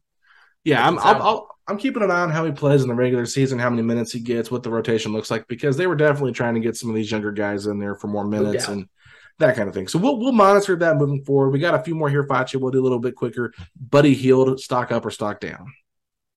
[0.62, 3.24] yeah, I'm I'll, I'll, I'm keeping an eye on how he plays in the regular
[3.24, 6.32] season, how many minutes he gets, what the rotation looks like, because they were definitely
[6.32, 8.86] trying to get some of these younger guys in there for more minutes and
[9.38, 9.88] that kind of thing.
[9.88, 11.50] So we'll we'll monitor that moving forward.
[11.50, 12.60] We got a few more here, Facci.
[12.60, 13.52] We'll do a little bit quicker.
[13.76, 15.72] Buddy Hield, stock up or stock down.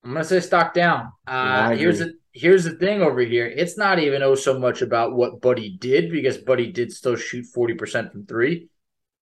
[0.04, 1.12] I'm gonna say stock down.
[1.28, 1.32] Uh,
[1.72, 3.46] I here's the here's the thing over here.
[3.46, 7.46] It's not even oh so much about what Buddy did because Buddy did still shoot
[7.46, 8.70] forty percent from three.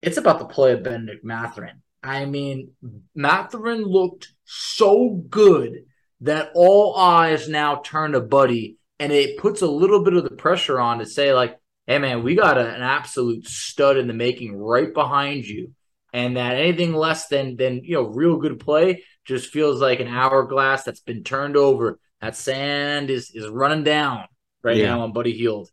[0.02, 1.82] It's about the play of Bennedict Mathurin.
[2.02, 2.70] I mean,
[3.14, 5.84] Mathurin looked so good
[6.20, 10.30] that all eyes now turn to Buddy, and it puts a little bit of the
[10.36, 14.14] pressure on to say like, "Hey, man, we got a, an absolute stud in the
[14.14, 15.72] making right behind you."
[16.12, 20.08] And that anything less than than you know real good play just feels like an
[20.08, 21.98] hourglass that's been turned over.
[22.20, 24.24] That sand is is running down
[24.62, 24.90] right Yeah.
[24.96, 25.70] now on Buddy Hield.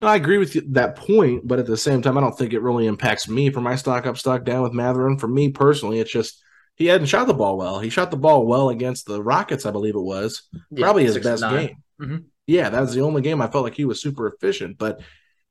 [0.00, 2.62] I agree with you, that point, but at the same time, I don't think it
[2.62, 5.18] really impacts me for my stock up, stock down with Mathurin.
[5.18, 6.40] For me personally, it's just
[6.76, 7.80] he hadn't shot the ball well.
[7.80, 10.42] He shot the ball well against the Rockets, I believe it was.
[10.70, 11.82] Yeah, Probably his best game.
[12.00, 12.24] Mhm.
[12.46, 14.78] Yeah, that was the only game I felt like he was super efficient.
[14.78, 15.00] But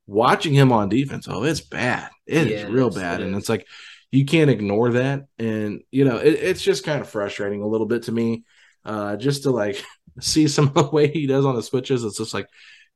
[0.06, 2.10] watching him on defense, oh, it's bad.
[2.26, 3.20] It is Yeah, it real bad.
[3.20, 3.66] it and it's like
[4.10, 5.26] you can't ignore that.
[5.38, 8.44] And you know, it, it's just kind of frustrating a little bit to me.
[8.84, 9.84] Uh, just to like
[10.20, 12.02] see some of the way he does on the switches.
[12.04, 12.46] It's just like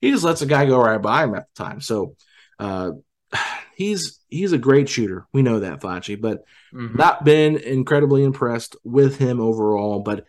[0.02, 1.80] he just lets a guy go right by him at the time.
[1.80, 2.16] So
[2.58, 2.90] uh
[3.76, 5.26] he's he's a great shooter.
[5.32, 6.96] We know that, Facci, but Mhm.
[6.96, 10.00] not been incredibly impressed with him overall.
[10.00, 10.24] But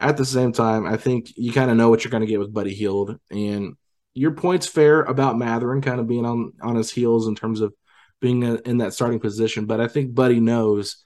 [0.00, 2.38] at the same time, I think you kind of know what you're going to get
[2.38, 3.18] with Buddy Hield.
[3.30, 3.74] And
[4.14, 7.72] your point's fair about Mathurin kind of being on, on his heels in terms of
[8.20, 9.66] being in in that starting position.
[9.66, 11.04] But I think Buddy knows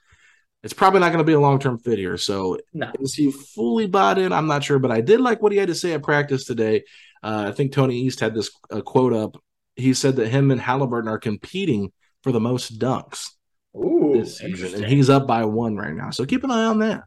[0.63, 2.17] it's probably not going to be a long term fit here.
[2.17, 2.91] So No.
[2.99, 4.31] is he fully bought in?
[4.31, 4.79] I'm not sure.
[4.79, 6.83] But I did like what he had to say at practice today.
[7.23, 9.41] Uh, I think Tony East had this uh, quote up.
[9.75, 13.29] He said that him and Haliburton are competing for the most dunks
[13.75, 16.11] Ooh, this season, and he's up by one right now.
[16.11, 17.03] So keep an eye on that.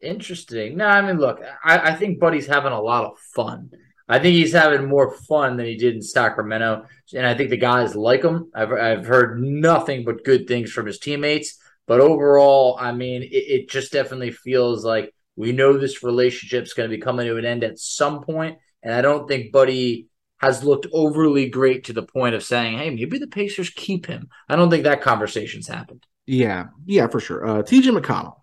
[0.00, 0.76] Interesting.
[0.78, 3.70] No, I mean, look, I, I think Buddy's having a lot of fun.
[4.08, 7.56] I think he's having more fun than he did in Sacramento, and I think the
[7.56, 8.50] guys like him.
[8.54, 11.58] I've I've heard nothing but good things from his teammates.
[11.86, 16.90] But overall, I mean, it, it just definitely feels like we know this relationship's going
[16.90, 20.64] to be coming to an end at some point, and I don't think Buddy has
[20.64, 24.56] looked overly great to the point of saying, "Hey, maybe the Pacers keep him." I
[24.56, 26.04] don't think that conversation's happened.
[26.26, 27.46] Yeah, yeah, for sure.
[27.46, 28.36] Uh, TJ McConnell.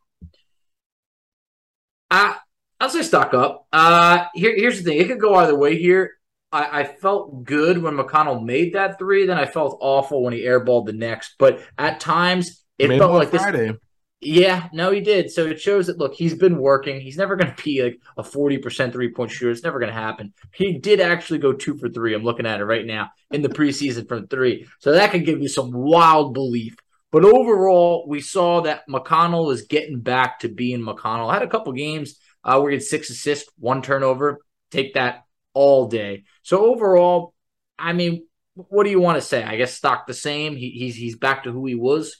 [2.11, 2.37] I
[2.79, 3.67] I'll say stock up.
[3.71, 4.99] Uh here, here's the thing.
[4.99, 6.13] It could go either way here.
[6.51, 10.41] I, I felt good when McConnell made that three, then I felt awful when he
[10.41, 11.35] airballed the next.
[11.37, 13.75] But at times it Made felt like this.
[14.21, 15.31] Yeah, no, he did.
[15.31, 16.99] So it shows that look, he's been working.
[16.99, 19.51] He's never going to be like a forty percent three point shooter.
[19.51, 20.33] It's never going to happen.
[20.53, 22.13] He did actually go two for three.
[22.13, 24.67] I'm looking at it right now in the preseason from three.
[24.79, 26.75] So that could give you some wild belief.
[27.11, 31.33] But overall, we saw that McConnell is getting back to being McConnell.
[31.33, 34.39] Had a couple games uh, where he had six assists, one turnover.
[34.69, 36.25] Take that all day.
[36.43, 37.33] So overall,
[37.79, 39.43] I mean, what do you want to say?
[39.43, 40.57] I guess stock the same.
[40.57, 42.17] He, he's he's back to who he was.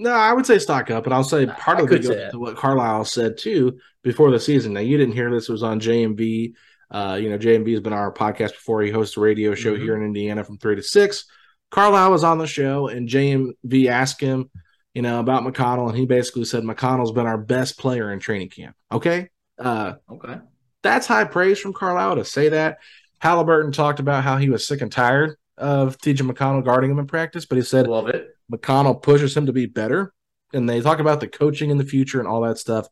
[0.00, 2.38] No, I would say stock up, and I'll say part I of it goes to
[2.38, 4.72] what Carlisle said too before the season.
[4.72, 6.54] Now you didn't hear this; it was on JMV.
[6.90, 8.80] Uh, you know, JMV has been on our podcast before.
[8.82, 9.82] He hosts a radio show Mhm.
[9.82, 11.26] here in Indiana from three to six.
[11.70, 14.50] Carlisle was on the show, and JMV asked him,
[14.94, 18.48] you know, about McConnell, and he basically said McConnell's been our best player in training
[18.48, 18.74] camp.
[18.90, 19.28] Okay,
[19.58, 20.38] uh, Okay.
[20.82, 22.78] that's high praise from Carlisle to say that.
[23.22, 27.06] Haliburton talked about how he was sick and tired of TJ McConnell guarding him in
[27.06, 28.34] practice, but he said Love it.
[28.50, 30.12] McConnell pushes him to be better.
[30.52, 32.88] And they talk about the coaching in the future and all that stuff.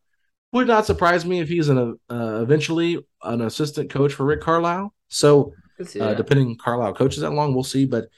[0.53, 4.95] Would not surprise me if he's an uh, eventually an assistant coach for Rick Carlisle.
[5.09, 5.53] So
[6.01, 7.53] uh, depending Carlisle coaches that long.
[7.53, 8.09] We'll see, but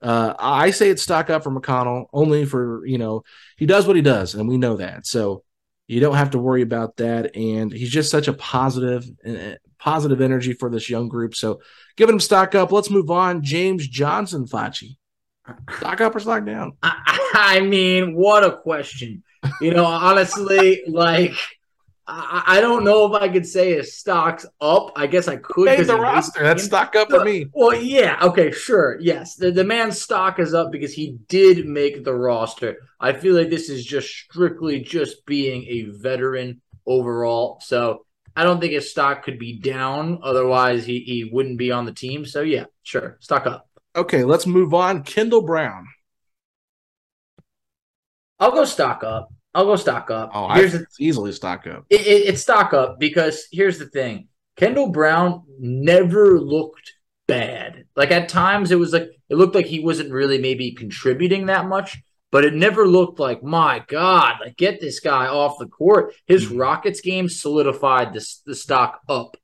[0.00, 3.24] uh, I say it's stock up for McConnell only for you know
[3.56, 5.06] he does what he does, and we know that.
[5.06, 5.42] So
[5.90, 7.34] you don't have to worry about that.
[7.34, 11.34] And he's just such a positive, uh, positive energy for this young group.
[11.34, 11.60] So
[11.96, 12.70] giving him stock up.
[12.70, 13.42] Let's move on.
[13.42, 14.98] James Johnson, Facci.
[15.76, 16.72] Stock up or stock down?
[16.82, 19.22] I, I mean, what a question.
[19.60, 21.34] You know, honestly, like
[22.10, 24.92] I, I, don't know if I could say his stock's up.
[24.96, 25.66] I guess I could.
[25.66, 26.42] Made the roster.
[26.42, 27.46] That's stock up for me.
[27.52, 28.18] Well, yeah.
[28.20, 28.98] Okay, sure.
[29.00, 29.36] Yes.
[29.36, 32.76] The, the man's stock is up because he did make the roster.
[32.98, 37.60] I feel like this is just strictly just being a veteran overall.
[37.62, 40.18] So I don't think his stock could be down.
[40.22, 42.26] Otherwise, he, he wouldn't be on the team.
[42.26, 43.18] So yeah, sure.
[43.20, 43.69] Stock up.
[43.94, 45.02] Okay, let's move on.
[45.02, 45.86] Kendall Brown.
[48.38, 49.32] I'll go stock up.
[49.54, 50.30] I'll go stock up.
[50.32, 51.84] Oh, here's the, easily stock up.
[51.90, 56.94] It, it, it's stock up because here's the thing: Kendall Brown never looked
[57.26, 57.86] bad.
[57.96, 61.66] Like at times, it was like it looked like he wasn't really maybe contributing that
[61.66, 66.14] much, but it never looked like my God, like get this guy off the court.
[66.26, 66.58] His mm-hmm.
[66.58, 69.36] Rockets game solidified the the stock up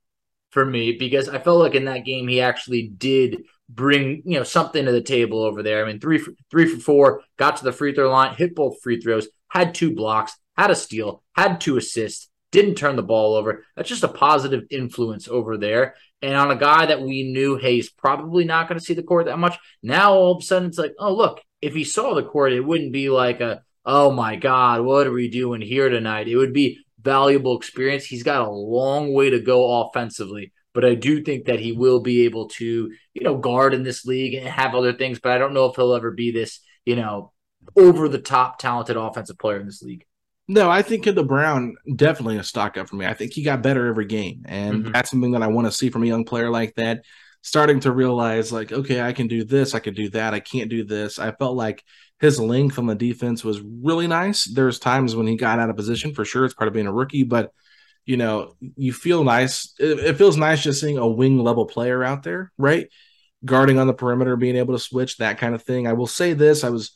[0.51, 4.43] for me because I felt like in that game he actually did bring you know
[4.43, 5.83] something to the table over there.
[5.83, 8.81] I mean, three for, three for four, got to the free throw line, hit both
[8.81, 13.35] free throws, had two blocks, had a steal, had two assists, didn't turn the ball
[13.35, 13.65] over.
[13.75, 15.95] That's just a positive influence over there.
[16.21, 19.03] And on a guy that we knew, hey, he's probably not going to see the
[19.03, 19.57] court that much.
[19.83, 22.61] Now all of a sudden it's like, oh look, if he saw the court, it
[22.61, 26.27] wouldn't be like a, oh my God, what are we doing here tonight?
[26.27, 28.05] It would be valuable experience.
[28.05, 32.01] He's got a long way to go offensively but I do think that he will
[32.01, 35.17] be able to, you know, guard in this league and have other things.
[35.19, 37.33] But I don't know if he'll ever be this, you know,
[37.75, 40.05] over the top talented offensive player in this league.
[40.47, 43.07] No, I think Kendall Brown definitely a stock up for me.
[43.07, 44.91] I think he got better every game, and mm-hmm.
[44.91, 47.03] that's something that I want to see from a young player like that.
[47.41, 50.69] Starting to realize, like, okay, I can do this, I can do that, I can't
[50.69, 51.17] do this.
[51.17, 51.83] I felt like
[52.19, 54.43] his length on the defense was really nice.
[54.43, 56.45] There's times when he got out of position for sure.
[56.45, 57.51] It's part of being a rookie, but
[58.07, 59.73] you know, you feel nice.
[59.77, 62.87] It, it, feels nice just seeing a wing level player out there, right?
[63.43, 65.87] Guarding on the perimeter, being able to switch, that kind of thing.
[65.87, 66.93] I will say this: I was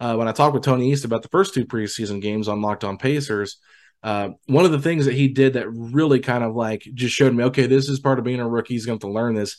[0.00, 2.84] uh, when I talked with Tony East about the first two preseason games on Locked
[2.84, 3.56] On Pacers.
[4.02, 7.34] Uh, one of the things that he did that really kind of like just showed
[7.34, 8.74] me, okay, this is part of being a rookie.
[8.74, 9.58] He's going to have to learn this.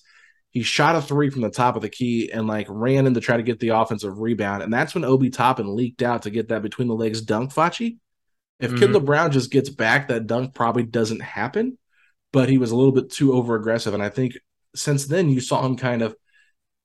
[0.52, 3.22] He shot a three from the top of the key and like ran in to
[3.22, 6.50] try to get the offensive rebound, and that's when Obi Toppin leaked out to get
[6.50, 7.98] that between the legs dunk, Facci.
[8.62, 8.80] If mm-hmm.
[8.80, 11.78] Kendall Brown just gets back, that dunk probably doesn't happen.
[12.32, 14.38] But he was a little bit too over aggressive, and I think
[14.74, 16.16] since then you saw him kind of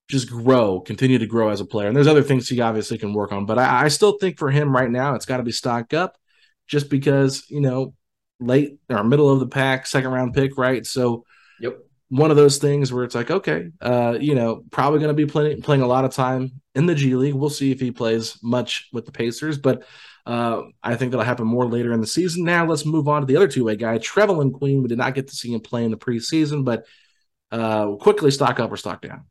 [0.08, 1.86] just grow, continue to grow as a player.
[1.86, 4.50] And there's other things he obviously can work on, but I, I still think for
[4.50, 6.16] him right now, it's got to be stocked up,
[6.66, 7.94] just because you know
[8.40, 10.84] late or middle of the pack, second round pick, right?
[10.86, 11.24] So,
[11.60, 15.14] yep, one of those things where it's like, okay, uh, you know, probably going to
[15.14, 17.34] be playing playing a lot of time in the G League.
[17.34, 19.84] We'll see if he plays much with the Pacers, but
[20.26, 22.44] uh, I think that'll happen more later in the season.
[22.44, 24.82] Now let's move on to the other two way guy, Trevelin Queen.
[24.82, 26.84] We did not get to see him play in the preseason, but
[27.52, 29.26] uh, quickly stock up or stock down.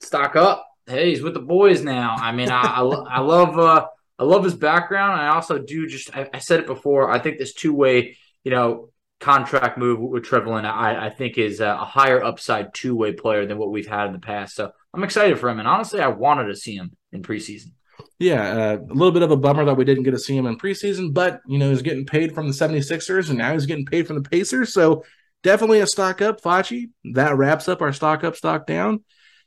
[0.00, 0.64] Stock up.
[0.86, 2.14] Hey, he's with the boys now.
[2.16, 3.86] I mean, I, I, I love uh,
[4.16, 5.20] I love his background.
[5.20, 7.10] I also do just I, I said it before.
[7.10, 11.58] I think this two way, you know, contract move with Trevelin, I, I think is
[11.58, 14.54] a higher upside two way player than what we've had in the past.
[14.54, 17.72] So I'm excited for him, and honestly, I wanted to see him in preseason
[18.18, 20.46] yeah, uh, a little bit of a bummer that we didn't get to see him
[20.46, 23.86] in preseason, but you know, he's getting paid from the 76ers and now he's getting
[23.86, 24.72] paid from the Pacers.
[24.72, 25.04] So
[25.42, 26.90] definitely a stock up, Facci.
[27.12, 29.04] That wraps up our stock up, stock down.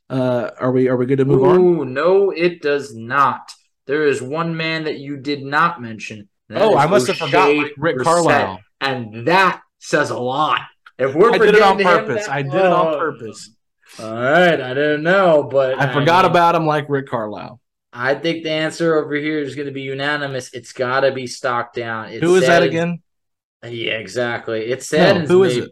[0.10, 1.94] Uh, are we are we good to move Ooh, on?
[1.94, 3.52] No, it does not.
[3.88, 6.30] There is one man that you did not mention.
[6.50, 8.60] Oh, I must Oshae have forgot Rick Carlisle.
[8.82, 10.62] And that says a lot.
[10.98, 12.26] If we're I did it on purpose.
[12.26, 13.50] That, I did it on purpose.
[14.00, 17.61] All right, I didn't know, but I, I forgot mean, about him like Rick Carlisle.
[17.94, 20.54] I think the answer over here is going to be unanimous.
[20.54, 22.10] It's got to be stock down.
[22.10, 23.02] It's Who is that again?
[23.64, 24.72] Yeah, exactly.
[24.72, 25.72] It said no, who is it?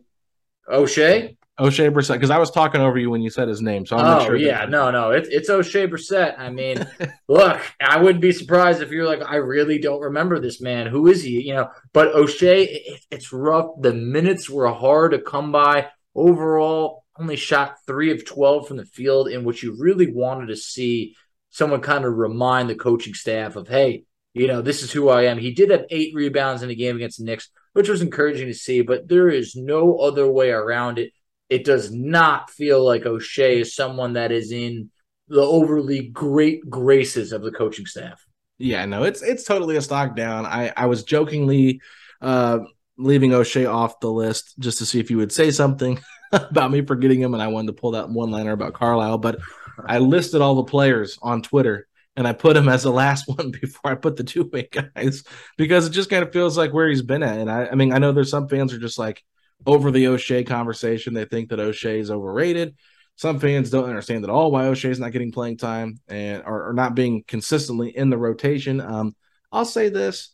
[0.70, 1.38] Oshae.
[1.60, 4.06] Oshae Brissett, because I was talking over you when you said his name, so I'm
[4.06, 4.36] oh, not sure.
[4.38, 6.40] yeah, no, no, it's it's Oshae Brissett.
[6.40, 6.88] I mean,
[7.28, 10.88] look, I wouldn't be surprised if you're like, I really don't remember this man.
[10.88, 11.42] Who is he?
[11.42, 13.72] You know, but Oshae, it, it's rough.
[13.82, 15.88] The minutes were hard to come by.
[16.16, 20.56] Overall, only shot three of twelve from the field, in which you really wanted to
[20.56, 21.16] see
[21.60, 24.04] someone kind of remind the coaching staff of, hey,
[24.34, 25.38] you know, this is who I am.
[25.38, 28.54] He did have eight rebounds in a game against the Knicks, which was encouraging to
[28.54, 31.12] see, but there is no other way around it.
[31.50, 34.90] It does not feel like Oshae is someone that is in
[35.28, 38.26] the overly great graces of the coaching staff.
[38.58, 40.46] Yeah, no, it's it's totally a stock down.
[40.46, 41.82] I I was jokingly
[42.22, 42.60] uh
[42.98, 46.00] leaving Oshae off the list just to see if you would say something.
[46.32, 49.40] about me forgetting him, and I wanted to pull that one liner about Carlisle, but
[49.88, 53.52] I listed all the players on Twitter and I put him as the last one
[53.52, 55.24] before I put the two way guys
[55.58, 57.40] because it just kind of feels like where he's been at.
[57.40, 59.24] And I, I mean, I know there's some fans are just like
[59.66, 61.14] over the Oshae conversation.
[61.14, 62.76] They think that Oshae is overrated.
[63.16, 66.70] Some fans don't understand at all why Oshae is not getting playing time and or,
[66.70, 68.80] or not being consistently in the rotation.
[68.80, 69.16] Um,
[69.52, 70.34] I'll say this.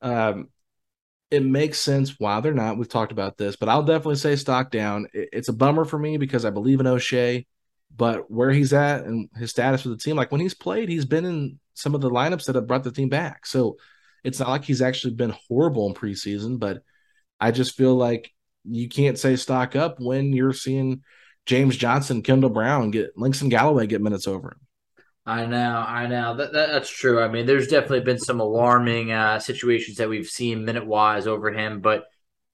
[0.00, 0.48] Um,
[1.30, 2.76] it makes sense why they're not.
[2.76, 5.06] We've talked about this, but I'll definitely say stock down.
[5.12, 7.46] It, it's a bummer for me because I believe in Oshae.
[7.94, 11.04] But where he's at and his status with the team, like when he's played, he's
[11.04, 13.46] been in some of the lineups that have brought the team back.
[13.46, 13.76] So
[14.24, 16.82] it's not like he's actually been horrible in preseason, but
[17.40, 18.32] I just feel like
[18.64, 21.02] you can't say stock up when you're seeing
[21.46, 24.60] James Johnson, Kendall Brown get Langston Galloway get minutes over him.
[25.26, 27.22] I know, I know that, that, that's true.
[27.22, 31.52] I mean, there's definitely been some alarming uh, situations that we've seen minute wise over
[31.52, 32.04] him, but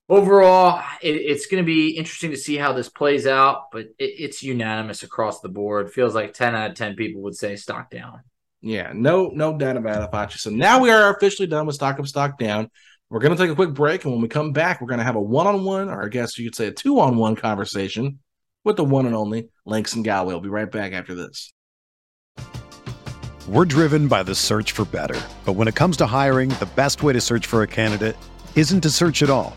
[0.08, 4.14] overall, it, it's going to be interesting to see how this plays out, but it,
[4.18, 5.92] it's unanimous across the board.
[5.92, 8.20] Feels like 10 out of 10 people would say stock down.
[8.60, 10.38] Yeah, no, no doubt about it, Facci.
[10.38, 12.70] So now we are officially done with stock up, stock down.
[13.08, 15.04] We're going to take a quick break, and when we come back, we're going to
[15.04, 18.18] have a one-on-one, or I guess you could say a two-on-one conversation
[18.64, 20.32] with the one and only Langston Galloway.
[20.32, 21.52] We'll be right back after this.
[23.46, 27.04] We're driven by the search for better, but when it comes to hiring, the best
[27.04, 28.16] way to search for a candidate
[28.56, 29.56] isn't to search at all.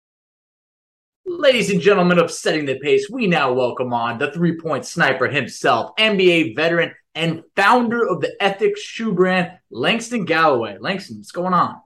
[1.25, 5.27] Ladies and gentlemen of Setting the Pace, we now welcome on the three point sniper
[5.27, 10.77] himself, NBA veteran and founder of the Ethics shoe brand, Langston Galloway.
[10.79, 11.79] Langston, what's going on?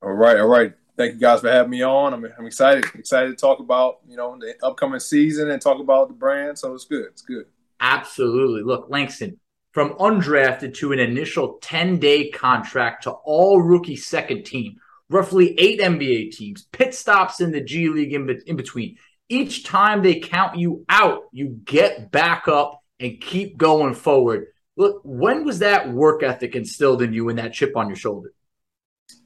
[0.00, 0.72] All right, all right.
[0.96, 2.14] Thank you guys for having me on.
[2.14, 6.08] I'm, I'm excited, excited to talk about you know the upcoming season and talk about
[6.08, 6.58] the brand.
[6.58, 7.44] So it's good, it's good.
[7.78, 8.62] Absolutely.
[8.62, 9.38] Look, Langston,
[9.72, 14.76] from undrafted to an initial 10 day contract to all rookie second team,
[15.12, 18.96] roughly eight NBA teams, pit stops in the G League in, be- in between.
[19.28, 24.46] Each time they count you out, you get back up and keep going forward.
[24.76, 28.32] Look, when was that work ethic instilled in you and that chip on your shoulder?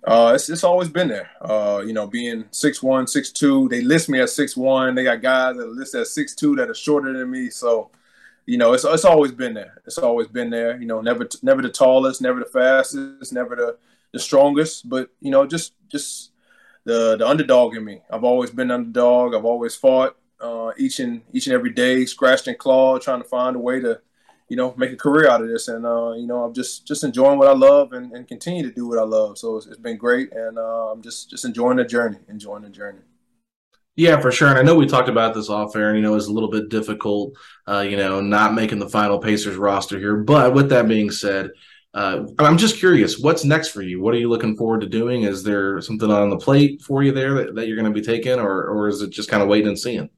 [0.05, 1.31] Uh, it's, it's always been there.
[1.41, 4.95] Uh, you know, being 6'1", 6'2", they list me as 6'1".
[4.95, 7.51] They got guys that list as 6'2", that are shorter than me.
[7.51, 7.91] So,
[8.45, 9.83] you know, it's it's always been there.
[9.87, 10.81] It's always been there.
[10.81, 13.77] You know, never never the tallest, never the fastest, never the
[14.13, 16.33] the strongest, but you know, just just
[16.85, 18.03] the the underdog in me.
[18.11, 19.35] I've always been underdog.
[19.35, 23.29] I've always fought uh, each and each and every day, scratched and clawed, trying to
[23.29, 24.01] find a way to,
[24.49, 25.69] you know, make a career out of this.
[25.69, 28.73] And uh, you know, I'm just just enjoying what I love and, and continue to
[28.73, 29.39] do what I love.
[29.39, 32.71] So it's, it's been great, and uh, I'm just just enjoying the journey, enjoying the
[32.71, 33.01] journey.
[33.97, 34.49] Yeah, for sure.
[34.49, 36.51] And I know we talked about this off air, and you know, it's a little
[36.51, 37.33] bit difficult,
[37.67, 40.17] uh, you know, not making the final Pacers roster here.
[40.17, 41.51] But with that being said,
[41.97, 44.03] uh, I'm just curious, what's next for you?
[44.03, 45.23] What are you looking forward to doing?
[45.23, 48.05] Is there something on the plate for you there that, that you're going to be
[48.05, 50.11] taking, or or is it just kind of waiting and seeing?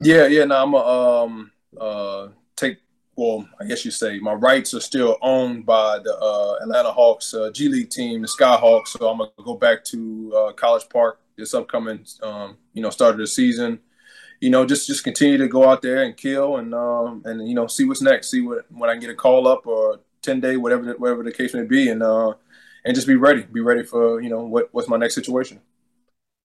[0.00, 0.44] Yeah, yeah.
[0.44, 2.78] No, I'm a, um uh take.
[3.16, 7.34] Well, I guess you say my rights are still owned by the uh, Atlanta Hawks
[7.34, 8.88] uh, G League team, the Skyhawks.
[8.88, 13.14] So I'm gonna go back to uh, College Park this upcoming, um, you know, start
[13.14, 13.80] of the season.
[14.40, 17.56] You know, just just continue to go out there and kill, and um, and you
[17.56, 18.30] know, see what's next.
[18.30, 21.32] See what when I get a call up or ten day, whatever the, whatever the
[21.32, 22.34] case may be, and uh,
[22.84, 23.42] and just be ready.
[23.42, 25.60] Be ready for you know what what's my next situation.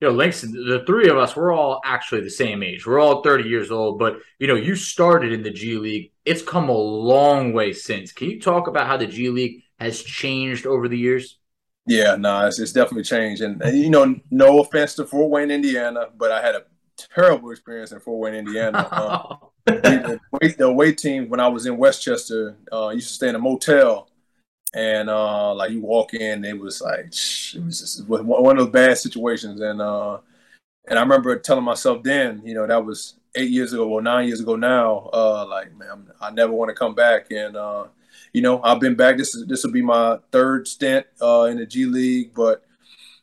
[0.02, 2.88] Yo, Links, the three of us, we're all actually the same age.
[2.88, 6.14] We're all 30 years old, but you know, you started in the G League.
[6.24, 8.14] It's come a long way since.
[8.14, 11.38] Can you talk about how the G League has changed over the years?
[11.86, 13.42] Yeah, no, nah, it's, it's, definitely changed.
[13.42, 16.64] And, and, you know, no offense to Fort Wayne, Indiana, but I had a
[17.08, 19.40] terrible experience in Fort Wayne, Indiana.
[19.70, 23.30] Um, the, weight, the weight team when I was in Westchester uh, used to stay
[23.30, 24.10] in a motel,
[24.74, 28.72] and uh, like you walk in, it was like it was just one of those
[28.72, 30.18] bad situations, and uh,
[30.88, 34.28] and I remember telling myself then, you know, that was eight years ago or nine
[34.28, 37.86] years ago now, uh, like man, I never want to come back, and uh,
[38.34, 39.18] you know, I've been back.
[39.18, 42.66] This is this will be my third stint uh, in the G League, but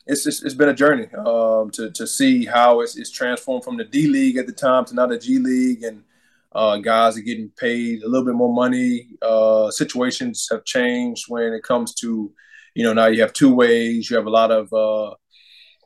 [0.07, 3.77] it's just, it's been a journey um, to to see how it's, it's transformed from
[3.77, 6.03] the D League at the time to now the G League, and
[6.53, 9.09] uh, guys are getting paid a little bit more money.
[9.21, 12.33] Uh, situations have changed when it comes to,
[12.73, 14.09] you know, now you have two ways.
[14.09, 15.11] You have a lot of uh,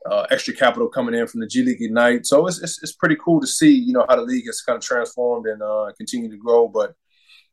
[0.09, 2.25] uh extra capital coming in from the G League Ignite.
[2.27, 4.77] So it's, it's, it's pretty cool to see, you know, how the league has kind
[4.77, 6.67] of transformed and uh, continue to grow.
[6.67, 6.93] But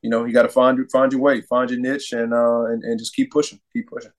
[0.02, 2.84] you know, you got to find find your way, find your niche, and uh, and,
[2.84, 4.12] and just keep pushing, keep pushing.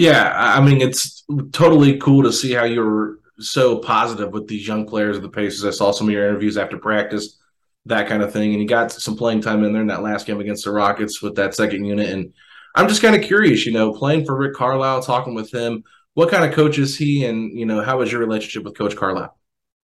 [0.00, 4.86] Yeah, I mean, it's totally cool to see how you're so positive with these young
[4.86, 5.62] players of the Pacers.
[5.62, 7.36] I saw some of your interviews after practice
[7.84, 8.54] that kind of thing.
[8.54, 11.20] And you got some playing time in there in that last game against the Rockets
[11.20, 12.08] with that second unit.
[12.08, 12.32] And
[12.74, 15.84] I'm just kind of curious, you know, playing for Rick Carlisle, talking with him.
[16.14, 18.96] What kind of coach is he, and you know, how was your relationship with Coach
[18.96, 19.38] Carlisle?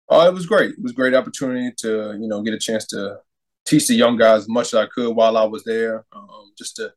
[0.07, 0.69] Oh, it was great.
[0.69, 3.17] It was a great opportunity to you know get a chance to
[3.65, 6.75] teach the young guys as much as I could while I was there, um, just
[6.75, 6.93] to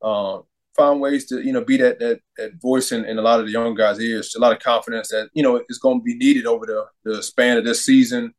[0.00, 0.38] uh,
[0.76, 3.46] find ways to you know be that that, that voice in, in, a lot of
[3.46, 4.34] the young guys' ears.
[4.36, 7.22] A lot of confidence that you know is going to be needed over the, the
[7.22, 8.34] span of this season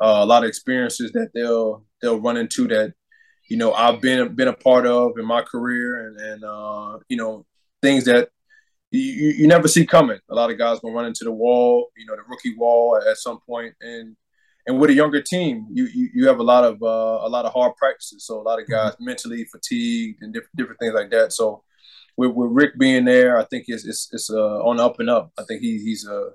[0.00, 2.94] uh, a lot of experiences that they'll they'll run into that
[3.48, 7.16] you know I've been been a part of in my career and and uh, you
[7.16, 7.46] know
[7.82, 8.28] things that
[8.90, 10.18] you, you never see coming.
[10.30, 13.16] A lot of guys gonna run into the wall, you know, the rookie wall at
[13.16, 14.16] some point, and
[14.66, 17.44] and with a younger team, you you, you have a lot of uh, a lot
[17.44, 18.24] of hard practices.
[18.26, 18.72] So a lot of mm-hmm.
[18.72, 19.04] guys mm-hmm.
[19.04, 21.32] mentally fatigued and different different things like that.
[21.32, 21.64] So
[22.16, 25.32] with, with Rick being there, I think it's it's, it's uh, on up and up.
[25.38, 26.30] I think he, he's a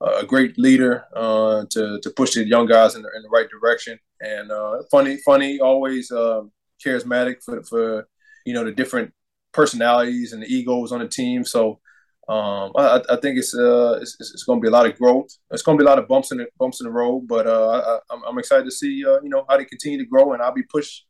[0.00, 3.48] a great leader uh, to to push the young guys in the, in the right
[3.48, 3.98] direction.
[4.20, 6.52] And uh, funny, funny, always um,
[6.84, 8.08] charismatic for for
[8.44, 9.12] you know the different
[9.52, 11.44] personalities and the egos on the team.
[11.44, 11.80] So
[12.28, 15.28] um, I, I, think it's, uh, it's, it's going to be a lot of growth.
[15.52, 17.46] It's going to be a lot of bumps in the bumps in the road, but
[17.46, 20.42] uh, I, am excited to see uh, you know how they continue to grow, and
[20.42, 21.02] I'll be push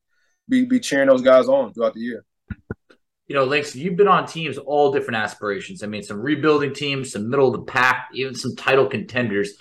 [0.49, 2.25] be be cheering those guys on throughout the year
[3.29, 5.83] you know, Links, you've been on teams all different aspirations.
[5.83, 9.55] I mean, some rebuilding teams, some middle of the pack, even some title contenders.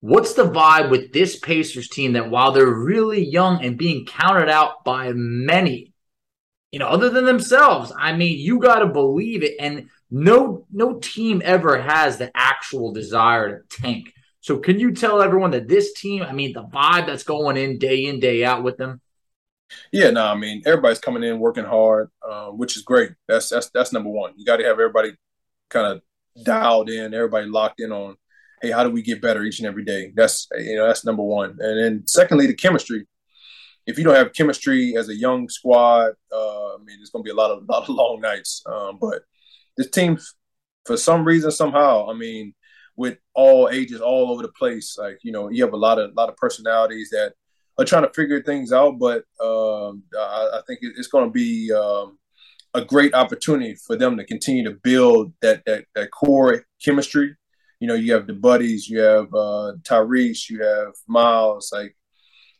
[0.00, 4.48] What's the vibe with this Pacers team that while they're really young and being counted
[4.48, 5.92] out by many,
[6.72, 9.54] you know, other than themselves, I mean, you got to believe it.
[9.60, 14.12] And no, no team ever has the actual desire to tank.
[14.40, 17.78] So, can you tell everyone that this team, I mean, the vibe that's going in
[17.78, 19.00] day in, day out with them,
[19.92, 23.12] yeah, no, I mean everybody's coming in working hard, um, which is great.
[23.28, 24.32] That's that's that's number one.
[24.36, 25.12] You got to have everybody
[25.70, 28.16] kind of dialed in, everybody locked in on,
[28.62, 30.12] hey, how do we get better each and every day?
[30.14, 31.56] That's you know that's number one.
[31.60, 33.06] And then secondly, the chemistry.
[33.86, 37.28] If you don't have chemistry as a young squad, uh, I mean, it's going to
[37.28, 38.62] be a lot of lot of long nights.
[38.66, 39.22] Um, but
[39.76, 40.18] this team,
[40.84, 42.54] for some reason, somehow, I mean,
[42.96, 46.14] with all ages, all over the place, like you know, you have a lot of
[46.14, 47.34] lot of personalities that
[47.78, 48.98] are trying to figure things out.
[48.98, 52.18] But um, I, I, think it's going to be um,
[52.74, 57.36] a great opportunity for them to continue to build that that, that core chemistry.
[57.80, 61.94] You know, you have the buddies, you have uh, Tyrese, you have Miles, like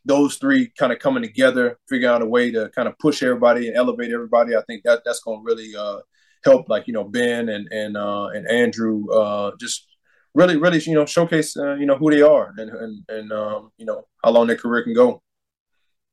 [0.05, 3.67] those three kind of coming together, figuring out a way to kind of push everybody
[3.67, 4.55] and elevate everybody.
[4.55, 5.99] I think that that's going to really uh,
[6.47, 9.87] help, like you know, Ben and and uh, and Andrew uh, just
[10.33, 13.71] really, really, you know, showcase, uh, you know, who they are and and and um,
[13.77, 15.21] you know how long their career can go.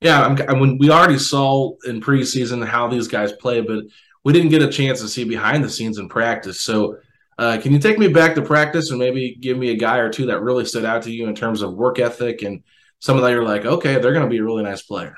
[0.00, 3.84] Yeah, I mean, we already saw in preseason how these guys play, but
[4.24, 6.60] we didn't get a chance to see behind the scenes in practice.
[6.60, 6.98] So,
[7.38, 10.10] uh, can you take me back to practice and maybe give me a guy or
[10.10, 12.62] two that really stood out to you in terms of work ethic and
[13.00, 15.14] some of that you're like, okay, they're going to be a really nice player?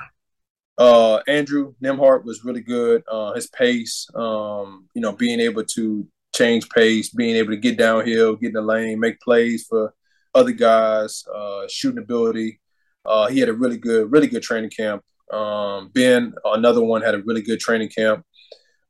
[0.79, 3.03] Uh, Andrew Nembhard was really good.
[3.11, 7.79] Uh, his pace, um, you know, being able to change pace, being able to get
[7.79, 9.95] downhill, get in the lane, make plays for
[10.35, 12.61] other guys, uh, shooting ability.
[13.05, 15.03] Uh, he had a really good, really good training camp.
[15.33, 18.24] Um, ben, another one, had a really good training camp.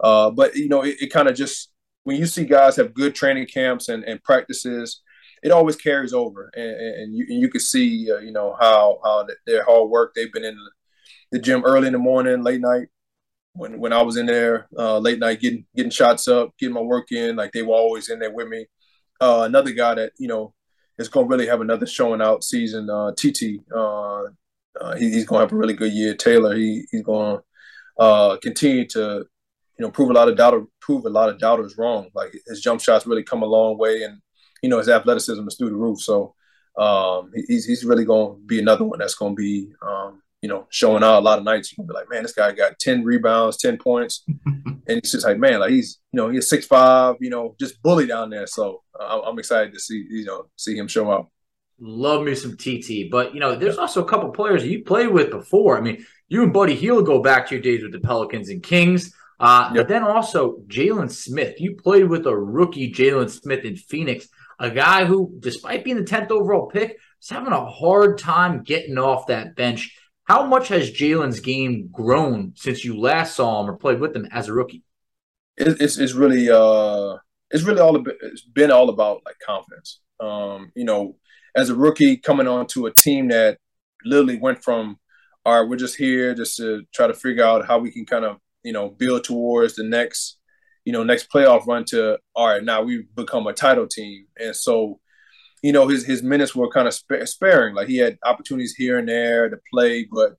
[0.01, 1.70] Uh, but you know, it, it kind of just
[2.03, 5.03] when you see guys have good training camps and, and practices,
[5.43, 8.99] it always carries over, and, and you and you can see, uh, you know, how
[9.05, 10.12] how their hard work.
[10.14, 10.59] They've been in
[11.32, 12.88] the gym early in the morning, late night.
[13.52, 16.82] When when I was in there, uh, late night, getting getting shots up, getting my
[16.82, 18.66] work in, like they were always in there with me.
[19.20, 20.54] Uh, another guy that you know
[20.98, 22.90] is going to really have another showing out season.
[22.90, 24.24] Uh, TT, uh,
[24.80, 26.14] uh, he, he's going to have a really good year.
[26.14, 29.26] Taylor, he, he's going to uh, continue to
[29.78, 32.08] you know prove a lot of doubter prove a lot of doubters wrong.
[32.14, 34.20] Like his jump shots really come a long way, and
[34.62, 36.00] you know his athleticism is through the roof.
[36.00, 36.34] So
[36.78, 40.49] um, he's he's really going to be another one that's going to be um, you
[40.49, 41.72] know showing out a lot of nights.
[41.72, 45.26] Going to be like, man, this guy got ten rebounds, ten points, and it's just
[45.26, 48.47] like, man, like he's you know he's six five, you know, just bully down there.
[48.47, 51.28] So uh, I'm excited to see you know see him show out.
[51.78, 55.30] Love me some TT, but you know, there's also a couple players you played with
[55.30, 55.76] before.
[55.76, 58.62] I mean, you and Buddy Hield go back to your days with the Pelicans and
[58.62, 59.12] Kings.
[59.39, 59.82] Uh, yep.
[59.82, 61.61] But then also Jalen Smith.
[61.61, 64.28] You played with a rookie Jalen Smith in Phoenix,
[64.59, 68.99] a guy who, despite being the 10th overall pick, is having a hard time getting
[68.99, 69.95] off that bench.
[70.26, 74.26] How much has Jalen's game grown since you last saw him or played with him
[74.32, 74.82] as a rookie?
[75.56, 77.16] It's it's really uh
[77.50, 80.00] it's really all about, it's been all about like confidence.
[80.18, 81.16] Um, you know,
[81.54, 83.58] as a rookie coming on to a team that
[84.04, 84.98] literally went from
[85.44, 88.24] all right, we're just here just to try to figure out how we can kind
[88.24, 90.38] of you know build towards the next
[90.84, 94.56] you know next playoff run to all right now we've become a title team and
[94.56, 94.98] so
[95.66, 97.74] you know his his minutes were kind of sp- sparing.
[97.74, 100.36] Like he had opportunities here and there to play but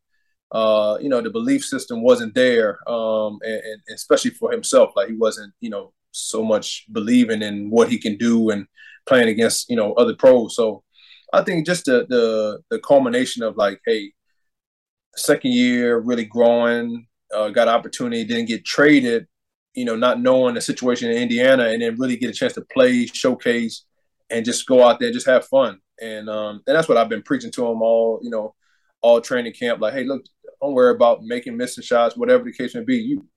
[0.53, 4.91] uh you know the belief system wasn't there um and, and especially for himself.
[4.95, 8.67] Like he wasn't you know so much believing in what he can do and
[9.07, 10.55] playing against you know other pros.
[10.55, 10.83] So
[11.33, 14.13] I think just the the the culmination of like, hey,
[15.15, 19.27] second year really growing, uh, got opportunity, didn't get traded,
[19.73, 22.65] you know, not knowing the situation in Indiana, and then really get a chance to
[22.73, 23.83] play, showcase,
[24.29, 25.79] and just go out there, just have fun.
[26.01, 28.55] And um, and that's what I've been preaching to them all, you know,
[29.01, 29.81] all training camp.
[29.81, 30.23] Like, hey, look,
[30.61, 32.97] don't worry about making missing shots, whatever the case may be.
[32.97, 33.27] You,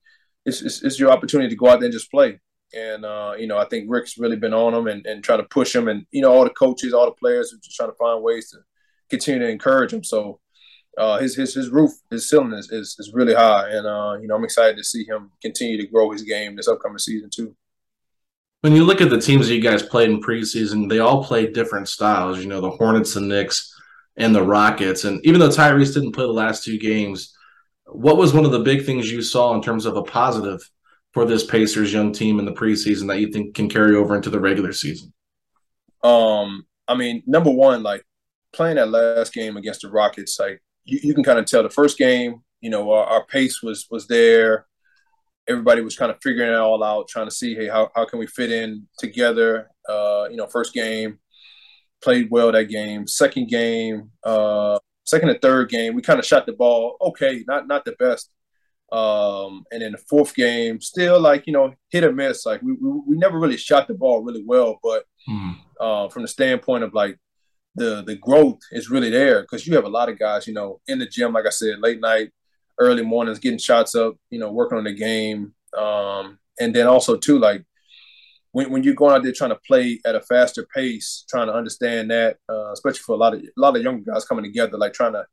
[0.46, 2.40] it's, it's, it's your opportunity to go out there and just play.
[2.74, 5.48] And uh, you know, I think Rick's really been on him and, and trying to
[5.48, 7.96] push him, and you know, all the coaches, all the players are just trying to
[7.96, 8.58] find ways to
[9.08, 10.04] continue to encourage him.
[10.04, 10.40] So
[10.96, 14.28] uh, his his his roof, his ceiling is, is, is really high, and uh, you
[14.28, 17.56] know, I'm excited to see him continue to grow his game this upcoming season too.
[18.62, 21.54] When you look at the teams that you guys played in preseason, they all played
[21.54, 22.40] different styles.
[22.40, 23.74] You know, the Hornets and Knicks
[24.16, 27.34] and the Rockets, and even though Tyrese didn't play the last two games,
[27.86, 30.60] what was one of the big things you saw in terms of a positive
[31.12, 34.30] for this Pacers young team in the preseason that you think can carry over into
[34.30, 35.12] the regular season?
[36.02, 38.04] Um, I mean, number one, like
[38.52, 41.70] playing that last game against the Rockets, like you, you can kind of tell the
[41.70, 44.66] first game, you know, our, our, pace was was there.
[45.50, 48.18] Everybody was kind of figuring it all out, trying to see, hey, how, how can
[48.18, 49.68] we fit in together?
[49.88, 51.18] Uh, you know, first game,
[52.02, 53.06] played well that game.
[53.06, 57.66] Second game, uh, second and third game, we kind of shot the ball okay, not
[57.66, 58.30] not the best,
[58.92, 62.46] um, and then the fourth game, still like you know hit or miss.
[62.46, 65.56] Like we we, we never really shot the ball really well, but mm.
[65.80, 67.18] uh, from the standpoint of like
[67.74, 70.80] the the growth is really there because you have a lot of guys, you know,
[70.86, 71.32] in the gym.
[71.32, 72.30] Like I said, late night,
[72.80, 77.16] early mornings, getting shots up, you know, working on the game, um, and then also
[77.16, 77.64] too like
[78.52, 81.54] when, when you're going out there trying to play at a faster pace, trying to
[81.54, 84.76] understand that, uh, especially for a lot of a lot of young guys coming together,
[84.76, 85.24] like trying to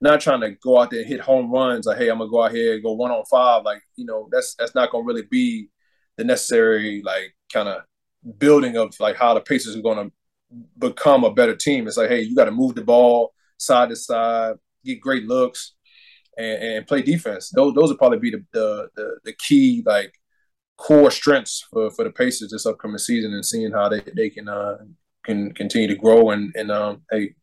[0.00, 2.42] not trying to go out there and hit home runs like, hey, I'm gonna go
[2.42, 3.62] out here and go one on five.
[3.64, 5.68] Like, you know, that's that's not gonna really be
[6.16, 7.82] the necessary like kind of
[8.38, 10.10] building of like how the Pacers are gonna
[10.78, 11.86] become a better team.
[11.86, 15.74] It's like, hey, you got to move the ball side to side, get great looks,
[16.36, 17.50] and, and play defense.
[17.54, 20.12] Those those will probably be the, the the, the key like
[20.76, 24.48] core strengths for, for the Pacers this upcoming season, and seeing how they they can
[24.48, 24.78] uh,
[25.24, 27.34] can continue to grow and and um, hey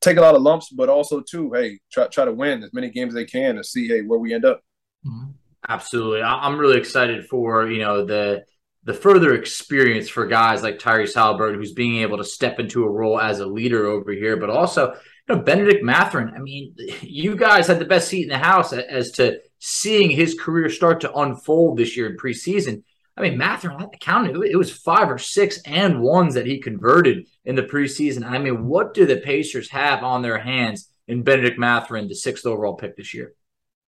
[0.00, 2.90] take a lot of lumps, but also too, hey, try try to win as many
[2.90, 4.62] games as they can to see hey where we end up.
[5.06, 5.30] Mm-hmm.
[5.68, 8.44] Absolutely, I'm really excited for you know the
[8.84, 12.90] the further experience for guys like Tyrese Haliburton, who's being able to step into a
[12.90, 14.96] role as a leader over here, but also
[15.28, 19.10] know Bennedict Mathurin, I mean, you guys had the best seat in the house as
[19.12, 22.82] to seeing his career start to unfold this year in preseason.
[23.16, 27.26] I mean, Mathurin, I counted it was five or six and ones that he converted
[27.44, 28.24] in the preseason.
[28.24, 32.46] I mean, what do the Pacers have on their hands in Bennedict Mathurin, the sixth
[32.46, 33.34] overall pick this year?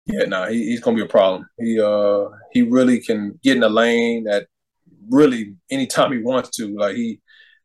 [0.07, 1.49] Yeah, no, he, he's gonna be a problem.
[1.59, 4.49] He uh he really can get in the lane at
[5.09, 6.77] really anytime he wants to.
[6.77, 7.21] Like he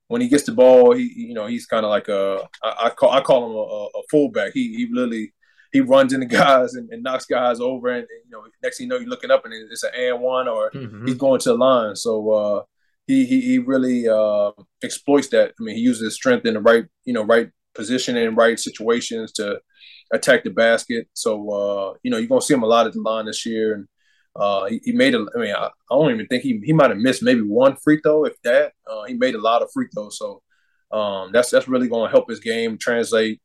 [0.07, 2.89] when he gets the ball, he you know he's kind of like a I, I
[2.89, 4.53] call I call him a, a fullback.
[4.53, 5.33] He he really
[5.71, 8.85] he runs into guys and, and knocks guys over, and, and, you know next thing
[8.85, 11.05] you know you're looking up and it's an and one or mm-hmm.
[11.05, 11.95] he's going to the line.
[11.95, 12.63] So uh,
[13.07, 14.51] he he he really uh,
[14.83, 15.53] exploits that.
[15.59, 18.59] I mean, he uses his strength in the right you know right position and right
[18.59, 19.59] situations to
[20.13, 21.07] attack the basket.
[21.13, 23.73] So uh, you know you're gonna see him a lot at the line this year,
[23.73, 23.87] and
[24.35, 25.25] uh, he, he, made a.
[25.35, 28.01] I mean, I, I, don't even think he he might have missed maybe one free
[28.01, 28.73] throw, if that.
[28.89, 30.41] Uh, he made a lot of free throws, so
[30.91, 33.41] um, that's that's really going to help his game translate.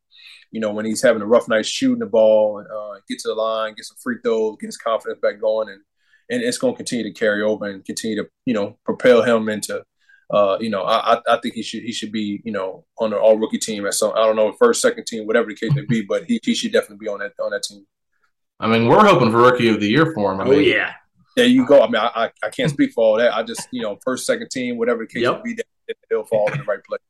[0.50, 3.34] You know, when he's having a rough night shooting the ball, uh, get to the
[3.34, 5.80] line, get some free throws, get his confidence back going, and
[6.28, 9.48] and it's going to continue to carry over and continue to you know propel him
[9.48, 9.84] into.
[10.32, 13.18] Uh, you know, I, I think he should he should be you know on the
[13.18, 15.84] all rookie team at some I don't know first second team whatever the case may
[15.86, 17.84] be, but he, he should definitely be on that on that team.
[18.60, 20.40] I mean, we're hoping for rookie of the year for him.
[20.40, 20.92] I oh mean, yeah,
[21.36, 21.82] there you go.
[21.82, 23.34] I mean, I, I, I can't speak for all that.
[23.34, 25.42] I just you know first second team whatever the case yep.
[25.44, 25.62] may be,
[26.10, 27.00] they'll fall in the right place.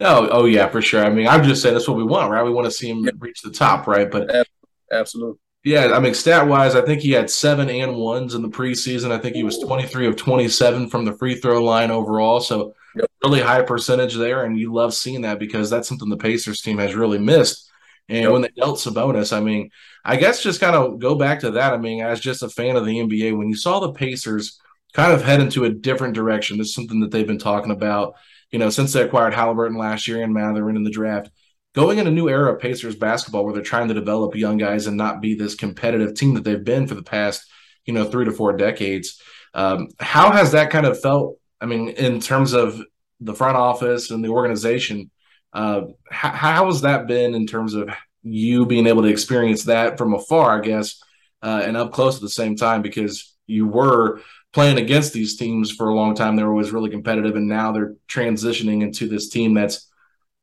[0.00, 1.04] Oh, oh yeah, for sure.
[1.04, 2.42] I mean, I'm just saying that's what we want, right?
[2.42, 3.12] We want to see him yeah.
[3.18, 4.10] reach the top, right?
[4.10, 4.48] But
[4.90, 5.38] absolutely.
[5.62, 9.10] Yeah, I mean, stat wise, I think he had seven and ones in the preseason.
[9.10, 12.40] I think he was 23 of 27 from the free throw line overall.
[12.40, 13.10] So, yep.
[13.22, 14.44] really high percentage there.
[14.44, 17.70] And you love seeing that because that's something the Pacers team has really missed.
[18.08, 19.70] And when they dealt Sabonis, I mean,
[20.04, 21.72] I guess just kind of go back to that.
[21.72, 24.60] I mean, as just a fan of the NBA, when you saw the Pacers
[24.92, 28.14] kind of head into a different direction, this is something that they've been talking about,
[28.50, 31.30] you know, since they acquired Haliburton last year and Mathurin in the draft
[31.74, 34.86] going in a new era of Pacers basketball where they're trying to develop young guys
[34.86, 37.44] and not be this competitive team that they've been for the past,
[37.84, 39.20] you know, three to four decades.
[39.52, 41.36] Um, how has that kind of felt?
[41.60, 42.80] I mean, in terms of
[43.20, 45.10] the front office and the organization,
[45.54, 47.88] uh, how, how has that been in terms of
[48.22, 51.02] you being able to experience that from afar, I guess,
[51.42, 54.20] uh, and up close at the same time because you were
[54.52, 56.36] playing against these teams for a long time.
[56.36, 59.90] They were always really competitive, and now they're transitioning into this team that's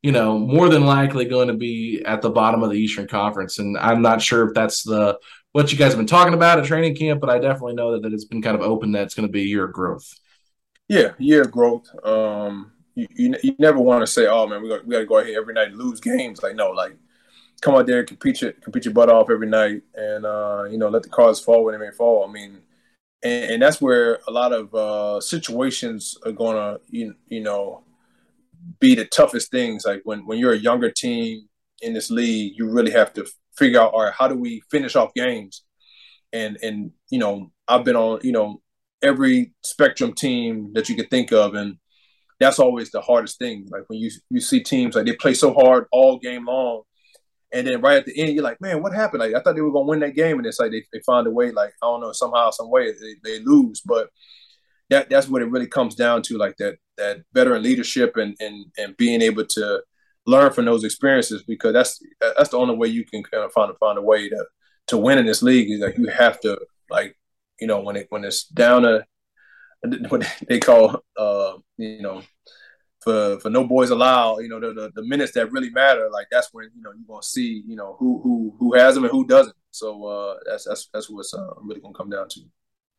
[0.02, 3.58] you know, more than likely going to be at the bottom of the Eastern Conference.
[3.60, 5.18] And I'm not sure if that's the
[5.52, 8.02] what you guys have been talking about at training camp, but I definitely know that,
[8.02, 10.12] that it's been kind of open that it's going to be a year of growth.
[10.88, 11.86] Yeah, year of growth.
[12.04, 15.06] Um, you, you, you never want to say, "Oh man, we got we got to
[15.06, 16.96] go out here every night and lose games." Like no, like
[17.60, 20.88] come out there, compete your compete your butt off every night, and uh, you know
[20.88, 22.28] let the cards fall when they may fall.
[22.28, 22.58] I mean,
[23.22, 27.84] and, and that's where a lot of uh, situations are gonna you you know
[28.80, 29.84] be the toughest things.
[29.86, 31.48] Like when when you're a younger team
[31.80, 33.26] in this league, you really have to
[33.56, 35.64] figure out, all right, how do we finish off games?
[36.32, 38.60] And and you know, I've been on you know
[39.02, 41.78] every spectrum team that you could think of, and
[42.42, 43.68] that's always the hardest thing.
[43.70, 46.82] Like when you you see teams like they play so hard all game long,
[47.52, 49.20] and then right at the end you're like, man, what happened?
[49.20, 51.26] Like I thought they were gonna win that game, and it's like they, they find
[51.26, 51.50] a way.
[51.50, 54.10] Like I don't know, somehow, some way they, they lose, but
[54.90, 58.66] that that's what it really comes down to, like that that veteran leadership and and
[58.76, 59.82] and being able to
[60.26, 62.00] learn from those experiences because that's
[62.36, 64.46] that's the only way you can kind of find find a way to
[64.88, 66.58] to win in this league is like you have to
[66.90, 67.16] like
[67.60, 69.04] you know when it when it's down to
[70.08, 72.22] what they call uh you know
[73.00, 76.26] for for no boys allowed you know the, the, the minutes that really matter like
[76.30, 79.10] that's when you know you're gonna see you know who who who has them and
[79.10, 82.40] who doesn't so uh that's that's that's what's uh, really gonna come down to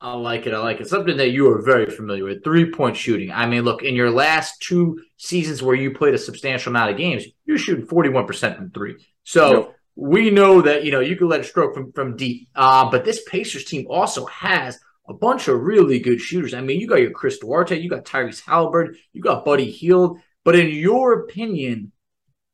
[0.03, 0.53] I like it.
[0.53, 0.89] I like it.
[0.89, 3.31] Something that you are very familiar with three point shooting.
[3.31, 6.97] I mean, look, in your last two seasons where you played a substantial amount of
[6.97, 8.97] games, you're shooting 41% from three.
[9.23, 9.75] So yep.
[9.95, 12.49] we know that, you know, you can let it stroke from, from deep.
[12.53, 14.77] Uh, but this Pacers team also has
[15.07, 16.53] a bunch of really good shooters.
[16.53, 20.19] I mean, you got your Chris Duarte, you got Tyrese Haliburton, you got Buddy Hield.
[20.43, 21.91] But in your opinion,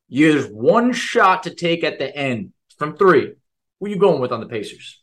[0.10, 3.34] there's one shot to take at the end from three.
[3.80, 5.02] Who are you going with on the Pacers?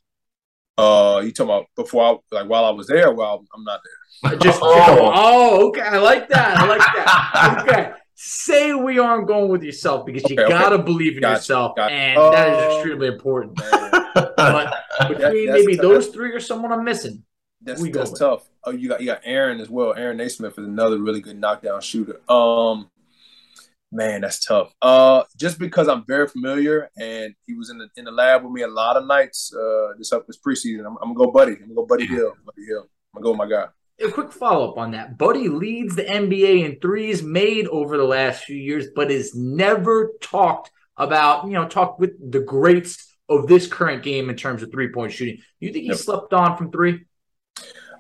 [0.79, 3.13] Uh, you talking about before I like while I was there?
[3.13, 3.81] Well, I'm not
[4.23, 4.39] there.
[4.39, 5.13] Just oh.
[5.15, 5.81] oh, okay.
[5.81, 6.59] I like that.
[6.59, 7.65] I like that.
[7.67, 7.93] okay.
[8.15, 10.85] Say we aren't going with yourself because you okay, gotta okay.
[10.85, 11.93] believe in gotcha, yourself, gotcha.
[11.93, 12.77] and uh, that is oh.
[12.77, 13.57] extremely important.
[14.15, 14.75] but
[15.09, 17.23] between that, maybe those three or someone I'm missing,
[17.63, 18.49] that's, that's tough.
[18.65, 19.95] Oh, you got you got Aaron as well.
[19.95, 22.21] Aaron Nesmith is another really good knockdown shooter.
[22.31, 22.91] Um,
[23.93, 24.75] Man, that's tough.
[24.83, 28.53] Uh, just because I'm very familiar, and he was in the in the lab with
[28.53, 29.55] me a lot of nights.
[29.55, 30.81] Uh, this up this preseason.
[30.81, 31.53] I'm, I'm, gonna go, Buddy.
[31.53, 32.35] I'm gonna go, Buddy Hield.
[32.45, 32.89] Buddy Hield.
[33.15, 33.67] I'm gonna go, my guy.
[34.05, 35.17] A quick follow up on that.
[35.17, 40.13] Buddy leads the NBA in threes made over the last few years, but is never
[40.21, 41.47] talked about.
[41.47, 45.13] You know, talked with the greats of this current game in terms of three point
[45.13, 45.39] shooting.
[45.61, 45.99] You think he yep.
[45.99, 47.07] slept on from three?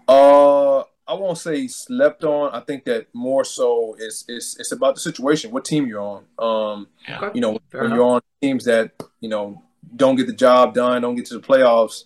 [0.08, 2.52] Uh, I won't say slept on.
[2.52, 6.24] I think that more so is it's it's about the situation, what team you're on.
[6.38, 7.30] Um, okay.
[7.34, 7.96] you know, Fair when enough.
[7.96, 9.62] you're on teams that you know
[9.94, 12.04] don't get the job done, don't get to the playoffs.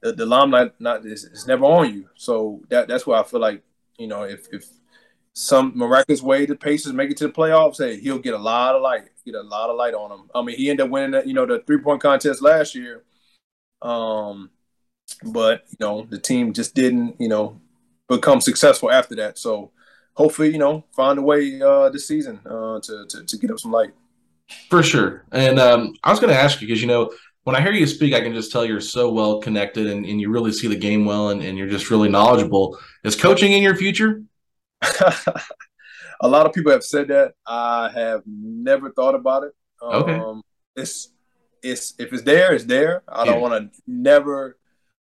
[0.00, 2.08] the, the limelight not is, is never on you.
[2.14, 3.62] So that that's why I feel like
[3.98, 4.66] you know if if
[5.32, 8.74] some miraculous way the Pacers make it to the playoffs, hey, he'll get a lot
[8.74, 10.30] of light, get a lot of light on him.
[10.34, 13.04] I mean, he ended up winning, the, you know, the three point contest last year,
[13.80, 14.50] um,
[15.24, 17.60] but you know the team just didn't, you know,
[18.08, 19.38] become successful after that.
[19.38, 19.70] So
[20.14, 23.58] hopefully, you know, find a way uh, this season uh, to, to to get up
[23.58, 23.92] some light.
[24.68, 25.24] For sure.
[25.32, 27.12] And um, I was going to ask you because you know
[27.44, 30.20] when I hear you speak, I can just tell you're so well connected and, and
[30.20, 32.78] you really see the game well and, and you're just really knowledgeable.
[33.04, 34.22] Is coaching in your future?
[36.20, 37.34] a lot of people have said that.
[37.46, 39.52] I have never thought about it.
[39.82, 40.18] Okay.
[40.18, 40.42] Um,
[40.76, 41.12] it's
[41.62, 43.02] it's if it's there, it's there.
[43.08, 44.58] I don't want to never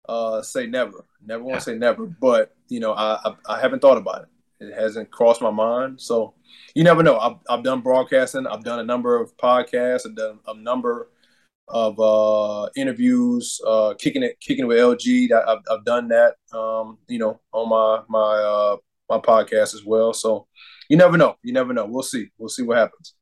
[0.07, 1.05] uh, say never.
[1.25, 2.05] Never want to say never.
[2.05, 4.27] But you know, I, I I haven't thought about it.
[4.59, 6.01] It hasn't crossed my mind.
[6.01, 6.33] So
[6.73, 7.17] you never know.
[7.17, 8.47] I've I've done broadcasting.
[8.47, 10.07] I've done a number of podcasts.
[10.07, 11.09] I've done a number
[11.69, 15.29] of uh, interviews, uh, kicking it, kicking it with LG.
[15.29, 18.77] That I've, I've done that, um, you know, on my my uh,
[19.09, 20.13] my podcast as well.
[20.13, 20.47] So
[20.89, 21.35] you never know.
[21.43, 21.85] You never know.
[21.85, 22.29] We'll see.
[22.37, 23.13] We'll see what happens.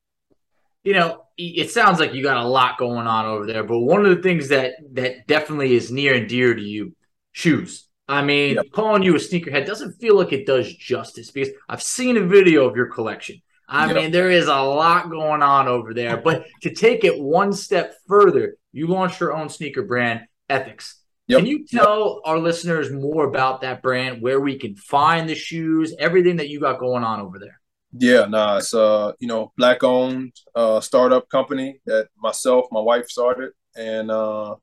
[0.85, 4.05] You know, it sounds like you got a lot going on over there, but one
[4.05, 6.95] of the things that that definitely is near and dear to you,
[7.33, 7.87] shoes.
[8.07, 8.65] I mean, Yep.
[8.71, 12.69] calling you a sneakerhead doesn't feel like it does justice because I've seen a video
[12.69, 13.41] of your collection.
[13.67, 13.95] I Yep.
[13.95, 16.17] mean, there is a lot going on over there.
[16.17, 21.01] But to take it one step further, you launched your own sneaker brand, Ethics.
[21.27, 21.39] Yep.
[21.39, 25.95] Can you tell our listeners more about that brand, where we can find the shoes,
[25.97, 27.59] everything that you got going on over there?
[27.97, 33.07] Yeah, nah, it's uh, you know, black owned uh startup company that myself, my wife
[33.09, 34.55] started, and uh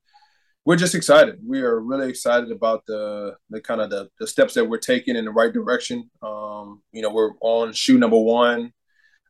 [0.65, 1.39] we're just excited.
[1.45, 5.17] We are really excited about the the kind of the, the steps that we're taking
[5.17, 6.11] in the right direction.
[6.23, 8.73] Um, you know, we're on shoe number one,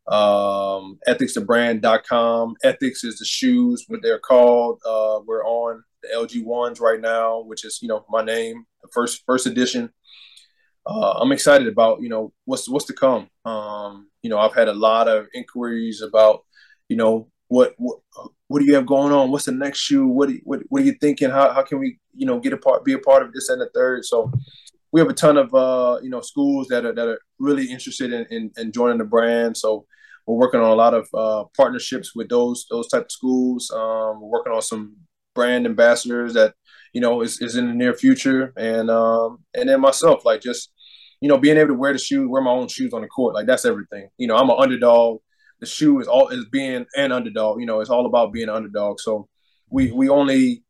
[0.09, 2.57] um, ethicsthebrand.com.
[2.65, 4.81] Ethics is the shoes, what they're called.
[4.85, 8.89] Uh, we're on the LG ones right now, which is, you know, my name, the
[8.93, 9.91] first first edition
[10.87, 13.29] uh, I'm excited about you know what's what's to come.
[13.45, 16.45] Um, you know, I've had a lot of inquiries about
[16.89, 17.99] you know what what
[18.49, 19.31] what do you have going on?
[19.31, 20.07] What's the next shoe?
[20.07, 21.31] What what what are you thinking?
[21.31, 23.61] How how can we you know get a part be a part of this and
[23.61, 24.05] the third?
[24.05, 24.31] So
[24.93, 28.13] we have a ton of uh, you know schools that are that are really interested
[28.13, 29.57] in, in, in joining the brand.
[29.57, 29.87] So
[30.27, 33.71] we're working on a lot of uh, partnerships with those those type of schools.
[33.71, 34.97] Um, we're working on some
[35.35, 36.55] brand ambassadors that
[36.93, 40.71] you know is, is in the near future, and um, and then myself like just
[41.23, 43.35] you know being able to wear the shoes, wear my own shoes on the court,
[43.35, 44.09] like that's everything.
[44.19, 45.21] You know, I'm an underdog.
[45.61, 47.61] The shoe is all is being an underdog.
[47.61, 48.99] You know, it's all about being an underdog.
[48.99, 49.29] So
[49.71, 50.65] we we only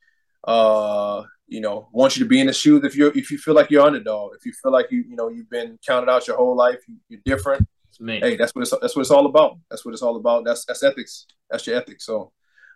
[0.45, 3.39] uh you know want you to be in the shoes if you are if you
[3.39, 6.27] feel like you're underdog if you feel like you you know you've been counted out
[6.27, 7.67] your whole life you, you're different
[8.01, 8.19] me.
[8.21, 10.65] hey that's what it's that's what it's all about that's what it's all about that's
[10.65, 12.33] that's ethics that's your ethics so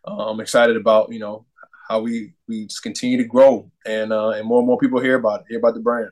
[0.06, 1.44] uh, i'm excited about you know
[1.88, 5.16] how we we just continue to grow and uh and more and more people hear
[5.16, 6.10] about it hear about the brand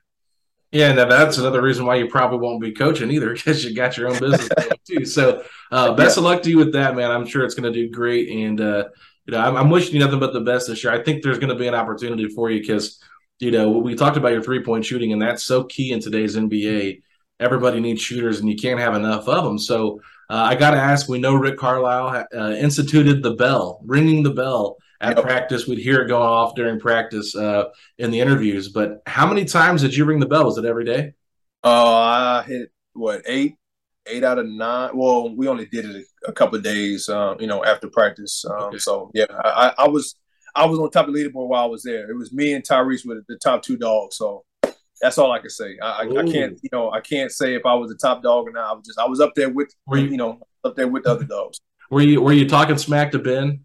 [0.74, 3.96] Yeah, and that's another reason why you probably won't be coaching either, because you got
[3.96, 4.48] your own business
[4.84, 5.04] too.
[5.04, 7.12] So, uh, best of luck to you with that, man.
[7.12, 8.84] I'm sure it's going to do great, and uh,
[9.24, 10.92] you know, I'm, I'm wishing you nothing but the best this year.
[10.92, 13.00] I think there's going to be an opportunity for you because,
[13.38, 16.36] you know, we talked about your three point shooting, and that's so key in today's
[16.36, 17.02] NBA.
[17.38, 19.60] Everybody needs shooters, and you can't have enough of them.
[19.60, 21.08] So, uh, I got to ask.
[21.08, 25.24] We know Rick Carlisle uh, instituted the bell, ringing the bell at Yep.
[25.24, 25.66] practice.
[25.66, 27.64] We'd hear it going off during practice uh,
[27.98, 28.68] in the interviews.
[28.68, 30.44] But how many times did you ring the bell?
[30.44, 31.14] Was it every day?
[31.66, 33.54] uh i hit what eight
[34.06, 37.46] eight out of nine well we only did it a, couple of days um you
[37.46, 38.76] know after practice um Okay.
[38.76, 40.14] so yeah I, I was
[40.54, 42.62] i was on top of the leaderboard while i was there it was me and
[42.62, 44.44] tyrese with the top two dogs so
[45.00, 45.76] that's all I can say.
[45.82, 48.46] I, I, I can't, you know, I can't say if I was the top dog
[48.46, 48.70] or not.
[48.70, 51.10] I was just, I was up there with, you- you know, up there with the
[51.10, 51.60] other dogs.
[51.90, 53.63] Were you were you talking smack to Ben?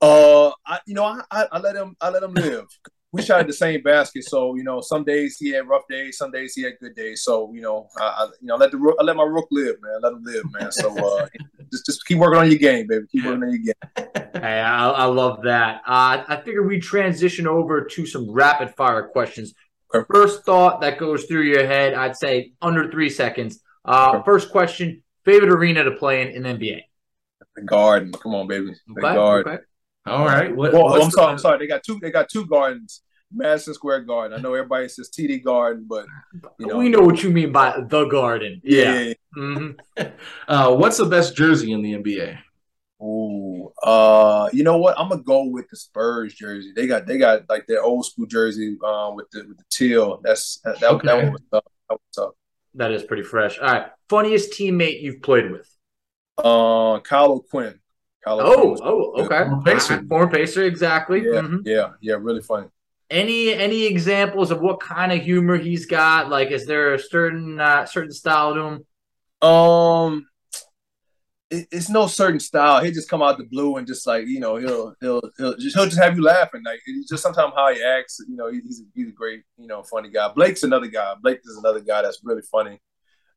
[0.00, 2.66] Uh, I, you know, I, I, I let him, I let him live.
[3.10, 6.18] We shot at the same basket, so you know, some days he had rough days,
[6.18, 7.22] some days he had good days.
[7.22, 10.00] So you know, I, I you know, let the I let my rook live, man.
[10.02, 10.70] Let him live, man.
[10.70, 11.26] So uh,
[11.72, 13.06] just, just keep working on your game, baby.
[13.10, 14.08] Keep working on your game.
[14.34, 15.76] Hey, I, I love that.
[15.86, 19.54] Uh, I figured we transition over to some rapid fire questions.
[19.94, 20.04] Okay.
[20.12, 23.60] First thought that goes through your head, I'd say under three seconds.
[23.86, 24.24] Uh, Okay.
[24.26, 26.82] First question: favorite arena to play in in NBA?
[27.56, 28.74] The Garden, come on, baby.
[28.86, 29.58] The Okay, Garden.
[30.06, 30.16] Okay.
[30.16, 30.54] All right.
[30.54, 31.58] What, Well, I'm the- sorry, I'm sorry.
[31.58, 31.98] They got two.
[32.00, 33.02] They got two gardens.
[33.30, 34.38] Madison Square Garden.
[34.38, 36.06] I know everybody says TD Garden, but
[36.58, 38.60] you know, we know what you mean by the Garden.
[38.64, 39.00] yeah.
[39.00, 39.14] Yeah.
[39.34, 39.70] hmm
[40.48, 42.38] Uh, what's the best jersey in the NBA?
[43.02, 44.98] Ooh, uh, you know what?
[44.98, 46.72] I'm gonna go with the Spurs jersey.
[46.74, 50.20] They got they got like their old school jersey um with the with the teal.
[50.24, 51.06] That's that that, Okay.
[51.06, 51.64] that one was tough.
[51.90, 52.30] That was tough.
[52.74, 53.58] That is pretty fresh.
[53.58, 53.86] All right.
[54.08, 55.68] Funniest teammate you've played with?
[56.38, 57.78] Uh, Kyle O'Quinn.
[58.24, 59.44] Kyle Oh, was- oh, okay.
[59.48, 60.02] Former Pacer.
[60.08, 61.20] Former Pacer, exactly.
[61.20, 61.62] yeah, Mhm.
[61.64, 62.66] yeah, yeah, really funny.
[63.10, 66.28] Any any examples of what kind of humor he's got?
[66.28, 69.48] Like, is there a certain uh, certain style to him?
[69.48, 70.26] Um,
[71.50, 72.84] it, it's no certain style.
[72.84, 75.74] He just come out the blue and just like you know he'll he'll he'll just
[75.74, 76.62] he'll just have you laughing.
[76.64, 78.20] Like it's just sometimes how he acts.
[78.28, 80.28] You know, he, he's a, he's a great you know funny guy.
[80.34, 81.14] Blake's another guy.
[81.22, 82.78] Blake is another guy that's really funny.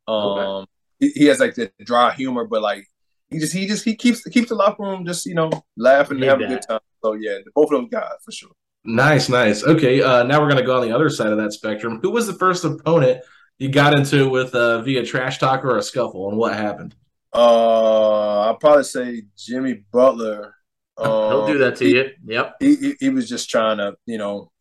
[0.08, 0.70] Um, Okay.
[1.00, 2.88] he, he has like the dry humor, but like
[3.32, 6.26] he just he just he keeps keeps the locker room just you know laughing and
[6.26, 6.80] having a good time.
[7.04, 8.52] So yeah, both of those guys for sure.
[8.84, 9.64] Nice, nice.
[9.64, 12.00] Okay, uh, now we're gonna go on the other side of that spectrum.
[12.02, 13.24] Who was the first opponent
[13.60, 16.96] you got into with uh, via trash talk or a scuffle, and what happened?
[17.34, 20.56] Uh, I'll probably say Jimmy Butler.
[21.02, 22.10] He'll Um, do that to he- you.
[22.26, 22.56] Yep.
[22.60, 24.52] he, he he was just trying to you know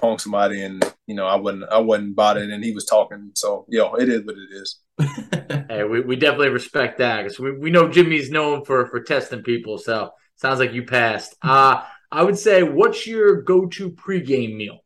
[0.00, 3.32] punk somebody and you know I wasn't I wasn't about it and he was talking
[3.34, 4.78] so you know it is what it is
[5.68, 9.42] Hey, we, we definitely respect that because we, we know Jimmy's known for for testing
[9.42, 9.78] people.
[9.78, 11.36] So sounds like you passed.
[11.42, 14.80] Uh I would say, what's your go to pregame meal?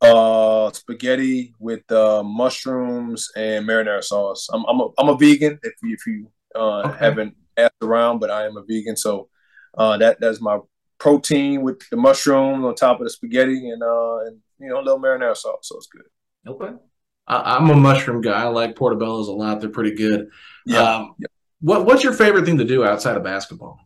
[0.00, 5.72] uh spaghetti with uh mushrooms and marinara sauce I'm I'm a, I'm a vegan if
[5.82, 6.96] you if you uh Okay.
[6.98, 9.28] haven't asked around but I am a vegan so
[9.78, 10.58] uh that that's my
[10.98, 14.82] protein with the mushrooms on top of the spaghetti and uh and you know a
[14.82, 16.02] little marinara sauce so it's good
[16.46, 16.74] Okay.
[17.26, 18.42] I- I'm a mushroom guy.
[18.42, 19.60] I like portobellos a lot.
[19.60, 20.28] They're pretty good.
[20.66, 21.14] yeah Um,
[21.60, 23.78] what What's your favorite thing to do outside of basketball?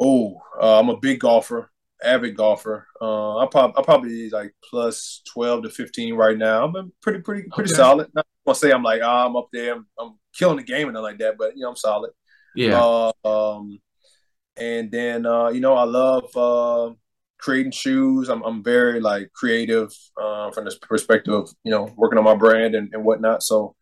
[0.00, 1.70] Oh, uh, I'm a big golfer,
[2.02, 2.88] avid golfer.
[3.00, 6.64] Uh, I probably I probably like plus twelve to fifteen right now.
[6.64, 7.76] I'm pretty pretty pretty Okay.
[7.76, 8.08] solid.
[8.14, 9.74] Not gonna say I'm like ah, I'm up there.
[9.74, 12.10] I'm, I'm killing the game and nothing like that, but you know I'm solid.
[12.56, 12.82] Yeah.
[12.82, 13.78] Uh, um,
[14.56, 16.94] and then uh, you know I love uh,
[17.38, 18.28] creating shoes.
[18.28, 22.34] I'm I'm very like creative uh, from this perspective of you know working on my
[22.34, 23.42] brand and, and whatnot.
[23.42, 23.76] So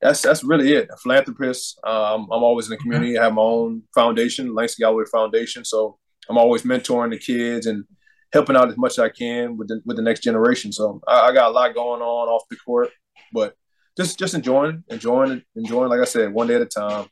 [0.00, 0.88] that's that's really it.
[0.92, 1.78] A philanthropist.
[1.84, 3.18] Um, I'm always in the community.
[3.18, 5.64] I have my own foundation, Langston Galloway Foundation.
[5.64, 5.98] So
[6.28, 7.84] I'm always mentoring the kids and
[8.32, 10.72] helping out as much as I can with the with the next generation.
[10.72, 12.90] So I, I got a lot going on off the court,
[13.32, 13.54] but
[13.96, 15.90] just just enjoying, enjoying, enjoying.
[15.90, 17.06] Like I said, one day at a time.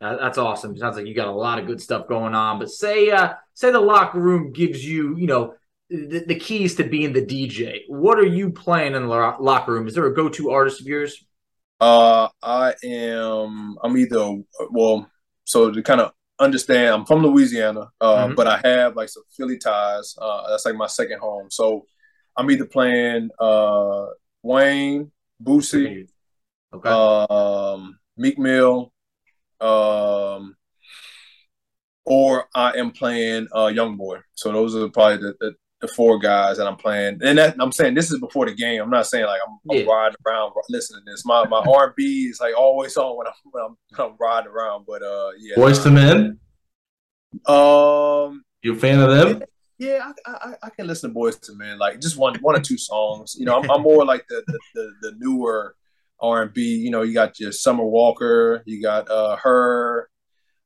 [0.00, 0.76] That- That's awesome.
[0.76, 2.58] Sounds like you got a lot of good stuff going on.
[2.58, 5.54] But say, uh, say the locker room gives you, you know,
[5.88, 7.82] the, the keys to being the DJ.
[7.88, 9.86] What are you playing in the lo- locker room?
[9.86, 11.24] Is there a go-to artist of yours?
[11.80, 13.76] Uh, I am.
[13.82, 14.38] I'm either
[14.70, 15.08] well.
[15.44, 18.36] So to kind of understand, I'm from Louisiana, uh, Mhm.
[18.36, 20.16] but I have like some Philly ties.
[20.20, 21.50] Uh, that's like my second home.
[21.50, 21.86] So
[22.36, 24.06] I'm either playing uh
[24.42, 26.08] Wayne, Boosie,
[26.74, 26.88] Okay.
[26.90, 28.92] um, Meek Mill,
[29.60, 30.56] um,
[32.04, 34.18] or I am playing uh Young Boy.
[34.34, 37.18] So those are probably the, the, the four guys that I'm playing.
[37.22, 38.80] And that, I'm saying this is before the game.
[38.80, 41.24] I'm not saying like I'm, I'm riding around listening to this.
[41.24, 44.16] My my R and B is like always on when I'm when I'm, when I'm
[44.18, 44.86] riding around.
[44.86, 45.56] But uh, yeah.
[45.56, 46.38] Boyz II Men.
[47.46, 49.42] Um, You a fan of them?
[49.78, 52.62] yeah, I, I I can listen to Boyz II Men like just one one or
[52.62, 53.34] two songs.
[53.38, 55.74] You know, I'm, I'm more like the the, the, the newer
[56.20, 56.76] R and B.
[56.76, 60.08] You know, you got your Summer Walker, you got uh her.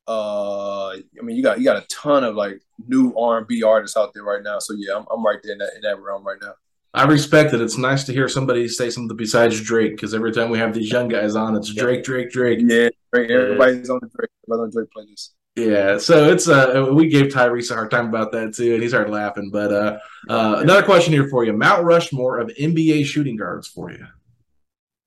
[0.09, 3.62] Uh, I mean, you got you got a ton of like new R and B
[3.62, 4.59] artists out there right now.
[4.59, 6.55] So yeah, I'm, I'm right there in that in that realm right now.
[6.92, 7.61] I respect it.
[7.61, 10.90] It's nice to hear somebody say something besides Drake because every time we have these
[10.90, 12.59] young guys on, it's Drake, Drake, Drake.
[12.62, 15.30] Yeah, Drake, everybody's on the Drake, everybody's on Drake playlist.
[15.57, 18.88] Yeah, so it's uh we gave Tyrese a hard time about that too, and he
[18.88, 19.51] started laughing.
[19.53, 19.98] But uh,
[20.28, 24.07] uh another question here for you: Mount Rushmore of NBA shooting guards for you.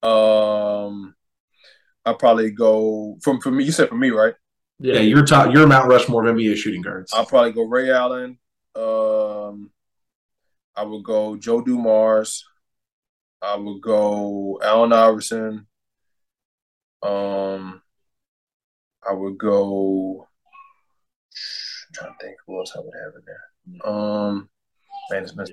[0.04, 1.14] Um,
[2.04, 3.64] I probably go from for me.
[3.64, 4.34] You said for me, right?
[4.78, 5.52] Yeah, you're top.
[5.52, 7.12] You're Mount Rushmore of NBA shooting guards.
[7.14, 8.38] I'll probably go Ray Allen.
[8.74, 9.70] Um,
[10.76, 12.44] I would go Joe Dumars.
[13.40, 15.66] I would go Allen Iverson.
[17.02, 17.82] Um,
[19.06, 20.26] I would go.
[21.88, 23.90] I'm trying to think who else I would have in there.
[23.90, 24.48] Um,
[25.10, 25.46] man, it's been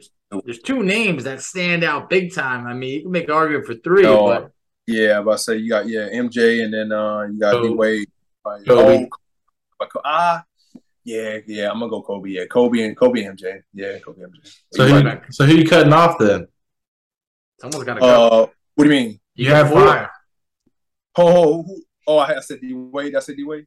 [0.46, 2.66] There's two names that stand out big time.
[2.66, 4.26] I mean, you can make an argument for three, No.
[4.26, 4.52] but
[4.88, 5.22] yeah.
[5.22, 7.76] But I say you got yeah MJ and then uh you got D Kobe.
[7.76, 8.08] Wade.
[8.68, 9.08] Kobe.
[9.82, 10.44] Oh, ah,
[11.04, 11.70] yeah, yeah.
[11.70, 12.30] I'm gonna go Kobe.
[12.30, 13.62] Yeah, Kobe and Kobe MJ.
[13.74, 14.56] Yeah, Kobe MJ.
[14.74, 16.48] So who, so who you cutting off then?
[17.60, 18.08] someone's got to go.
[18.08, 19.20] Uh, what do you mean?
[19.36, 19.86] You have four.
[19.86, 20.08] five.
[21.18, 21.78] Oh, oh,
[22.08, 23.16] oh, I I said D Wade.
[23.16, 23.66] I said D Wade.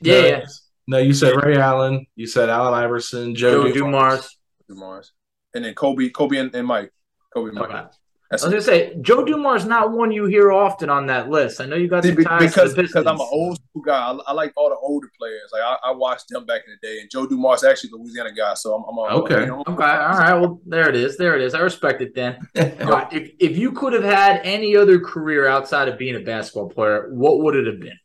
[0.00, 0.44] Yeah, No, yeah.
[0.86, 2.06] No, you said Ray Allen.
[2.14, 4.38] You said Allen Iverson, Joe, Joe Dumars.
[4.68, 5.12] Dumars,
[5.54, 6.92] and then Kobe, Kobe and, and Mike.
[7.32, 7.70] Kobe and Mike.
[7.70, 7.86] Okay.
[8.30, 11.60] I was gonna say Joe Dumars is not one you hear often on that list.
[11.60, 14.10] I know you got See, some ties because because I'm an old school guy.
[14.10, 15.50] I, I like all the older players.
[15.52, 18.32] Like I, I watched them back in the day, and Joe Dumars actually a Louisiana
[18.32, 18.54] guy.
[18.54, 19.40] So I'm, I'm a, Okay.
[19.40, 20.34] You know, Okay, all right.
[20.34, 21.16] Well, there it is.
[21.16, 21.54] There it is.
[21.54, 22.38] I respect it then.
[22.84, 23.12] Right.
[23.12, 27.08] If, if you could have had any other career outside of being a basketball player,
[27.12, 27.98] what would it have been?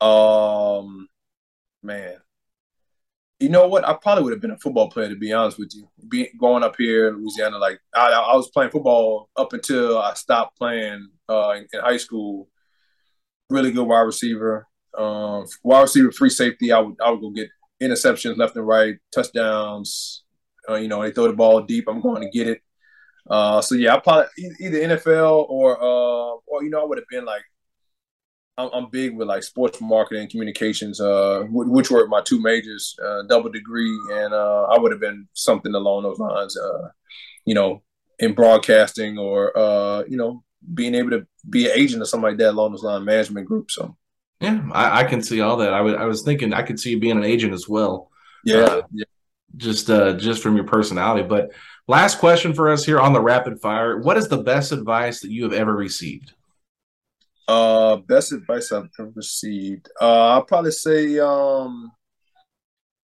[0.00, 1.08] Um,
[1.82, 2.16] man,
[3.40, 3.86] you know what?
[3.86, 5.88] I probably would have been a football player to be honest with you.
[6.08, 10.14] Being going up here in Louisiana, like I, I was playing football up until I
[10.14, 12.48] stopped playing uh, in, in, high school.
[13.48, 14.66] Really good wide receiver,
[14.96, 16.72] um, wide receiver, free safety.
[16.72, 17.48] I would I would go get
[17.80, 20.24] interceptions left and right, touchdowns.
[20.68, 21.88] Uh, you know, they throw the ball deep.
[21.88, 22.60] I'm going to get it.
[23.30, 24.26] Uh, so yeah, I probably
[24.60, 27.42] either NFL or uh, or you know, I would have been like
[28.58, 33.50] I'm, big with like sports marketing communications, uh, which were my two majors, uh, double
[33.50, 36.88] degree, and uh, I would have been something along those lines, uh,
[37.44, 37.82] you know,
[38.18, 40.42] in broadcasting or uh, you know,
[40.74, 43.70] being able to be an agent or something like that along those lines, management group.
[43.70, 43.96] So,
[44.40, 45.72] yeah, I, I can see all that.
[45.72, 48.10] I was I was thinking I could see you being an agent as well.
[48.44, 49.04] Yeah, uh, yeah.
[49.56, 51.26] just just from your personality.
[51.28, 51.52] But
[51.86, 55.30] last question for us here on the rapid fire: What is the best advice that
[55.30, 56.32] you have ever received?
[57.48, 59.88] Uh, best advice I've ever received.
[59.98, 61.90] Uh, I'll probably say, um,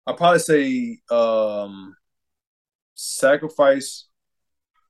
[0.06, 1.96] I'll probably say, um,
[2.94, 4.08] sacrifice.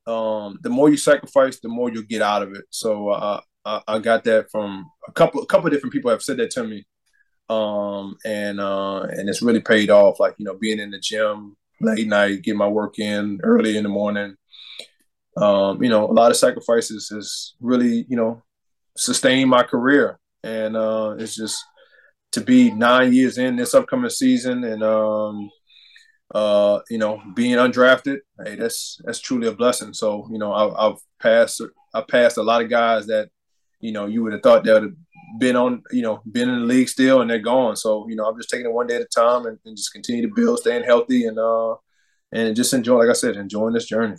[0.04, 2.64] Um, the more you sacrifice, the more you'll get out of it.
[2.70, 6.38] So uh, I, I got that from a couple, a couple different people have said
[6.38, 6.84] that to me,
[7.48, 10.20] um, and uh, and it's really paid off.
[10.20, 13.82] Like you know, being in the gym late night, getting my work in early in
[13.82, 14.36] the morning.
[15.36, 18.42] Um, you know, a lot of sacrifices is really, you know,
[18.96, 20.18] sustain my career.
[20.42, 21.64] And uh, it's just
[22.32, 25.50] to be nine years in this upcoming season and um,
[26.34, 28.18] uh, you know being undrafted.
[28.44, 29.92] Hey, that's that's truly a blessing.
[29.94, 31.62] So you know I've, I've passed
[31.94, 33.30] I passed a lot of guys that
[33.80, 34.92] you know you would have thought they would have
[35.38, 37.76] been on you know been in the league still and they're gone.
[37.76, 39.92] So you know I'm just taking it one day at a time and, and just
[39.92, 41.74] continue to build, staying healthy and uh
[42.32, 44.16] and just enjoy like I said enjoying this journey.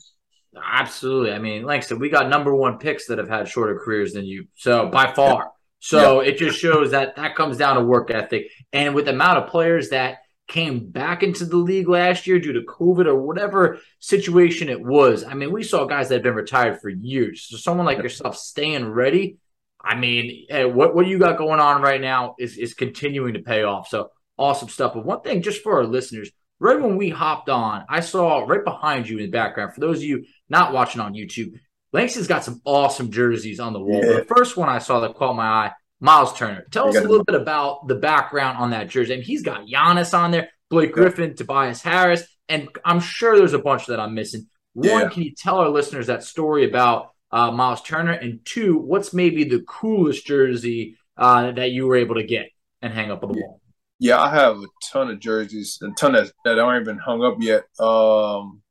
[0.64, 1.32] Absolutely.
[1.32, 4.14] I mean, like I said, we got number one picks that have had shorter careers
[4.14, 4.48] than you.
[4.56, 5.52] So by far.
[5.80, 8.50] So it just shows that that comes down to work ethic.
[8.74, 10.18] And with the amount of players that
[10.48, 15.24] came back into the league last year due to COVID or whatever situation it was,
[15.24, 17.48] I mean, we saw guys that have been retired for years.
[17.48, 19.38] So someone like yourself staying ready,
[19.80, 23.42] I mean, hey, what, what you got going on right now is, is continuing to
[23.42, 23.88] pay off.
[23.88, 24.94] So awesome stuff.
[24.94, 28.64] But one thing, just for our listeners, right when we hopped on, I saw right
[28.64, 31.53] behind you in the background, for those of you not watching on YouTube,
[31.94, 34.03] Langston's got some awesome jerseys on the wall.
[34.03, 34.18] Yeah.
[34.18, 36.65] The first one I saw that caught my eye, Miles Turner.
[36.72, 39.14] Tell us a little bit about the background on that jersey.
[39.14, 41.36] I mean, he's got Giannis on there, Blake Griffin, yeah.
[41.36, 44.48] Tobias Harris, and I'm sure there's a bunch that I'm missing.
[44.74, 45.10] One, yeah.
[45.10, 48.11] can you tell our listeners that story about uh, Miles Turner?
[48.11, 52.49] And two, what's maybe the coolest jersey uh, that you were able to get
[52.82, 53.61] and hang up on the wall?
[53.99, 57.38] Yeah, I have a ton of jerseys, a ton that, that aren't even hung up
[57.40, 57.64] yet.
[57.80, 58.61] Um,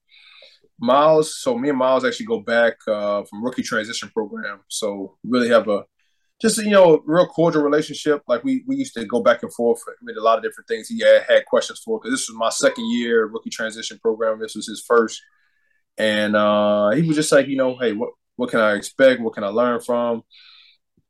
[0.79, 4.61] Miles, so me and Miles actually go back uh, from rookie transition program.
[4.69, 5.85] So really have a
[6.41, 8.23] just you know real cordial relationship.
[8.29, 10.89] Like we we used to go back and forth with a lot of different things.
[10.89, 14.39] He had, had questions for because this was my second year rookie transition program.
[14.41, 15.23] This was his first,
[15.97, 19.23] and uh, he was just like, you know, hey, what what can I expect?
[19.23, 20.23] What can I learn from?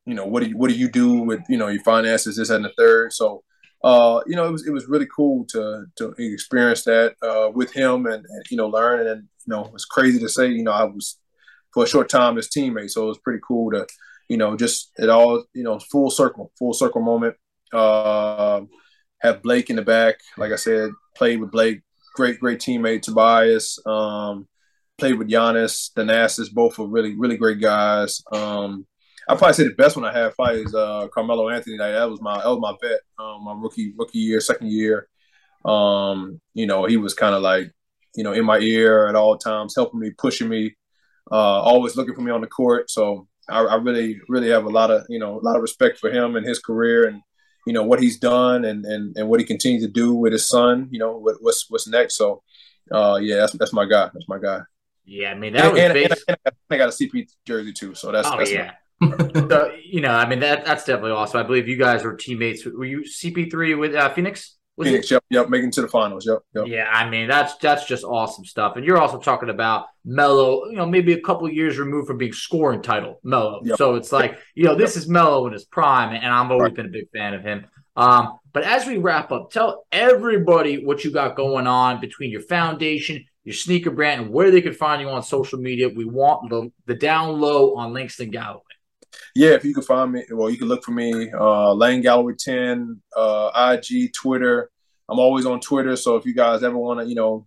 [0.04, 2.36] You know, what do you, what do you do with you know your finances?
[2.36, 3.12] This and the third.
[3.12, 3.42] So
[3.84, 7.72] uh, you know, it was it was really cool to to experience that uh, with
[7.72, 10.72] him and, and, you know learn and you know it's crazy to say you know
[10.72, 11.18] I was
[11.72, 13.86] for a short time his teammate, so it was pretty cool to
[14.28, 17.36] you know just it all you know full circle, full circle moment.
[17.72, 18.62] Uh,
[19.20, 21.82] have Blake in the back, like I said, played with Blake,
[22.14, 23.78] great great teammate Tobias.
[23.86, 24.48] Um,
[24.98, 28.22] played with Giannis, Thanasis, both were really really great guys.
[28.32, 28.86] Um,
[29.28, 31.78] I probably say the best one I had probably is uh, Carmelo Anthony.
[31.78, 35.08] Like, that was my that was my vet, um, my rookie rookie year, second year.
[35.64, 37.72] Um, you know, he was kind of like,
[38.14, 40.76] you know, in my ear at all times, helping me, pushing me,
[41.30, 42.88] uh, always looking for me on the court.
[42.88, 45.98] So I, I, really, really have a lot of, you know, a lot of respect
[45.98, 47.20] for him and his career and,
[47.66, 50.48] you know, what he's done and and, and what he continues to do with his
[50.48, 50.88] son.
[50.92, 52.16] You know, what, what's what's next.
[52.16, 52.44] So,
[52.92, 54.08] uh, yeah, that's that's my guy.
[54.12, 54.60] That's my guy.
[55.04, 55.82] Yeah, I mean that and, was.
[55.82, 58.28] And, and, and I got a CP jersey too, so that's.
[58.28, 58.74] Oh that's yeah.
[59.34, 61.40] so you know, I mean that that's definitely awesome.
[61.40, 62.64] I believe you guys were teammates.
[62.64, 64.56] Were you CP3 with uh, Phoenix?
[64.76, 65.14] Was Phoenix, it?
[65.14, 66.26] yep, yep, making to the finals.
[66.26, 66.66] Yep, yep.
[66.66, 68.76] Yeah, I mean that's that's just awesome stuff.
[68.76, 72.32] And you're also talking about Melo, you know, maybe a couple years removed from being
[72.32, 73.60] scoring title, Melo.
[73.64, 73.78] Yep.
[73.78, 75.02] So it's like, you know, this yep.
[75.02, 76.74] is Melo in his prime, and I've always right.
[76.74, 77.66] been a big fan of him.
[77.96, 82.42] Um, but as we wrap up, tell everybody what you got going on between your
[82.42, 85.88] foundation, your sneaker brand, and where they can find you on social media.
[85.88, 88.62] We want the, the down low on Langston Galloway
[89.34, 92.34] yeah, if you can find me, well, you can look for me, uh, Lane Galloway
[92.38, 94.70] 10, uh, IG, Twitter.
[95.08, 95.96] I'm always on Twitter.
[95.96, 97.46] So if you guys ever want to, you know,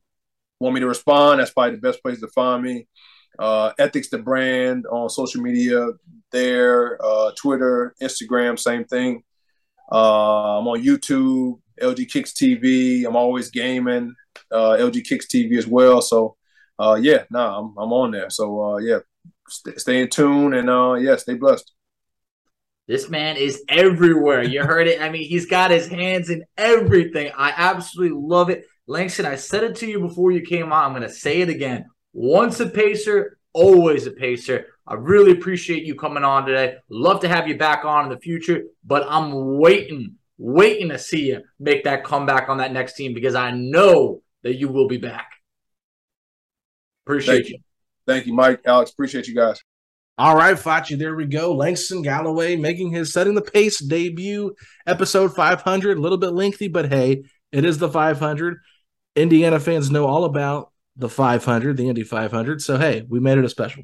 [0.59, 2.87] want me to respond, that's probably the best place to find me.
[3.37, 5.87] Uh, Ethics the brand on social media
[6.31, 9.23] there, uh, Twitter, Instagram, same thing.
[9.91, 13.05] Uh, I'm on YouTube LG Kicks TV.
[13.05, 14.13] I'm always gaming.
[14.51, 16.01] Uh, LG Kicks TV as well.
[16.01, 16.35] So
[16.77, 18.29] uh, yeah, nah, I'm I'm on there.
[18.29, 18.99] So uh, yeah,
[19.49, 21.71] st- stay in tune and uh, yeah, stay blessed.
[22.87, 24.41] This man is everywhere.
[24.41, 24.99] You heard it.
[24.99, 27.31] I mean, he's got his hands in everything.
[27.37, 28.65] I absolutely love it.
[28.87, 30.85] Langston, I said it to you before you came on.
[30.85, 31.85] I'm going to say it again.
[32.13, 34.65] Once a pacer, always a pacer.
[34.87, 36.77] I really appreciate you coming on today.
[36.89, 41.27] Love to have you back on in the future, but I'm waiting, waiting to see
[41.27, 44.97] you make that comeback on that next team because I know that you will be
[44.97, 45.29] back.
[47.05, 47.59] Appreciate Thank you.
[48.09, 48.89] Thank you, Mike, Alex.
[48.89, 49.61] Appreciate you guys.
[50.17, 51.53] All right, Facci, there we go.
[51.53, 54.55] Langston Galloway making his setting the pace debut,
[54.87, 55.95] episode 500.
[55.95, 58.57] A little bit lengthy, but hey, it is the 500.
[59.15, 62.63] Indiana fans know all about the 500, the Indy 500.
[62.63, 63.83] So hey, we made it a special.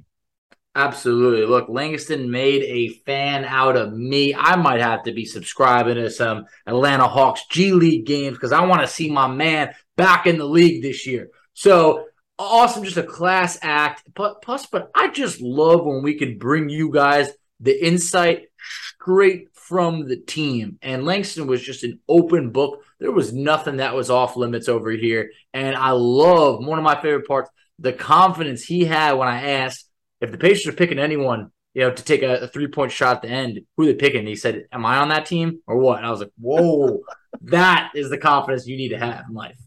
[0.74, 1.46] Absolutely.
[1.46, 4.34] Look, Langston made a fan out of me.
[4.34, 8.66] I might have to be subscribing to some Atlanta Hawks G League games because I
[8.66, 11.30] want to see my man back in the league this year.
[11.54, 14.03] So awesome, just a class act.
[14.14, 17.30] But plus, but I just love when we can bring you guys
[17.60, 20.78] the insight straight from the team.
[20.82, 22.84] And Langston was just an open book.
[22.99, 25.32] There was nothing that was off limits over here.
[25.53, 27.49] And I love one of my favorite parts,
[27.80, 29.90] the confidence he had when I asked
[30.22, 33.18] if the Pacers are picking anyone, you know, to take a, a three point shot
[33.18, 34.20] at the end, who they picking?
[34.20, 35.98] And he said, Am I on that team or what?
[35.98, 37.02] And I was like, Whoa,
[37.41, 39.57] that is the confidence you need to have in life.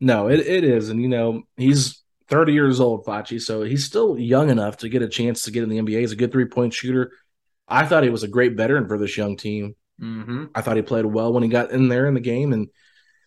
[0.00, 0.88] No, it, it is.
[0.88, 1.99] And, you know, he's
[2.30, 3.40] 30 years old, Facci.
[3.40, 6.00] So he's still young enough to get a chance to get in the NBA.
[6.00, 7.12] He's a good three point shooter.
[7.68, 9.74] I thought he was a great veteran for this young team.
[10.00, 10.46] Mm-hmm.
[10.54, 12.52] I thought he played well when he got in there in the game.
[12.52, 12.68] And,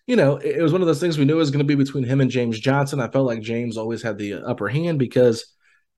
[0.08, 1.76] you know, it, it was one of those things we knew was going to be
[1.76, 3.00] between him and James Johnson.
[3.00, 5.46] I felt like James always had the upper hand because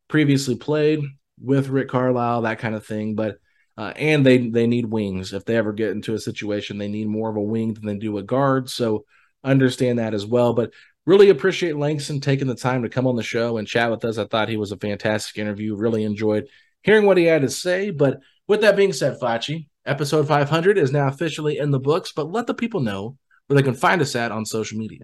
[0.08, 1.00] previously played
[1.40, 3.16] with Rick Carlisle, that kind of thing.
[3.16, 3.38] But,
[3.78, 5.34] uh, and they they need wings.
[5.34, 7.98] If they ever get into a situation, they need more of a wing than they
[7.98, 8.70] do a guard.
[8.70, 9.06] So
[9.44, 10.54] understand that as well.
[10.54, 10.72] But
[11.06, 14.18] really appreciate Langston taking the time to come on the show and chat with us.
[14.18, 15.76] I thought he was a fantastic interview.
[15.76, 16.48] Really enjoyed
[16.82, 17.92] hearing what he had to say.
[17.92, 22.32] But with that being said, Facci, episode 500 is now officially in the books, but
[22.32, 23.18] let the people know
[23.48, 25.02] where they can find us at on social media.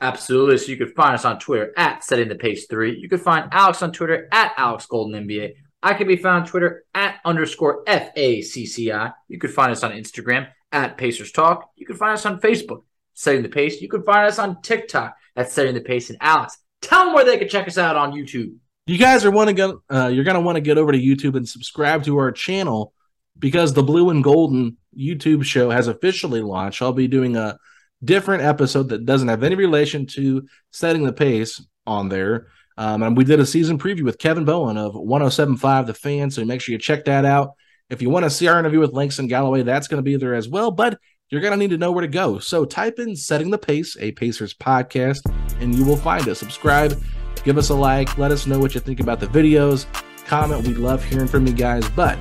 [0.00, 0.58] Absolutely.
[0.58, 2.98] So you can find us on Twitter at Setting the Pace 3.
[2.98, 5.54] You can find Alex on Twitter at Alex Golden NBA.
[5.82, 9.12] I can be found on Twitter at underscore FACCI.
[9.28, 11.70] You can find us on Instagram at Pacers Talk.
[11.76, 12.82] You can find us on Facebook,
[13.14, 13.80] Setting the Pace.
[13.80, 16.10] You can find us on TikTok at Setting the Pace.
[16.10, 18.56] And Alex, tell them where they can check us out on YouTube.
[18.86, 19.82] You guys are want to go.
[19.90, 22.92] Uh, you're gonna want to get over to YouTube and subscribe to our channel
[23.38, 26.82] because the Blue and Golden YouTube show has officially launched.
[26.82, 27.58] I'll be doing a
[28.02, 32.48] different episode that doesn't have any relation to setting the pace on there.
[32.76, 36.30] Um, and we did a season preview with Kevin Bowen of 1075 The Fan.
[36.30, 37.52] So make sure you check that out.
[37.90, 40.34] If you want to see our interview with Langston Galloway, that's going to be there
[40.34, 40.70] as well.
[40.70, 40.98] But
[41.30, 42.38] you're going to need to know where to go.
[42.38, 45.20] So type in Setting the Pace, a Pacers podcast,
[45.60, 46.38] and you will find us.
[46.38, 47.00] Subscribe,
[47.44, 49.86] give us a like, let us know what you think about the videos,
[50.26, 50.66] comment.
[50.66, 51.86] We love hearing from you guys.
[51.90, 52.18] But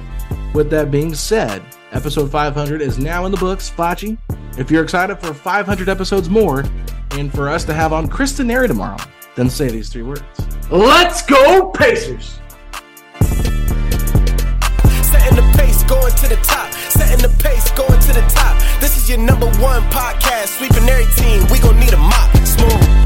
[0.54, 1.62] with that being said,
[1.92, 3.72] episode 500 is now in the books.
[3.72, 4.18] Facci,
[4.58, 6.66] if you're excited for 500 episodes more
[7.12, 8.98] and for us to have on Kristen Neri tomorrow,
[9.36, 10.24] then say these three words.
[10.70, 12.42] Let's go, Pacers!
[15.02, 16.77] Setting the pace, going to the top.
[16.98, 18.58] Setting the pace, going to the top.
[18.82, 20.58] This is your number one podcast.
[20.58, 21.46] Sweeping every team.
[21.52, 22.36] We gon' need a mop.
[22.38, 22.98] Smooth.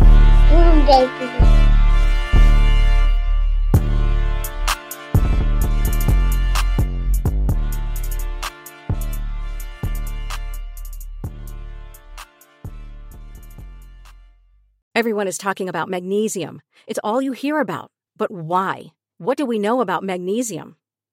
[14.94, 16.62] Everyone is talking about magnesium.
[16.86, 17.92] It's all you hear about.
[18.18, 18.94] But why?
[19.18, 20.76] What do we know about magnesium?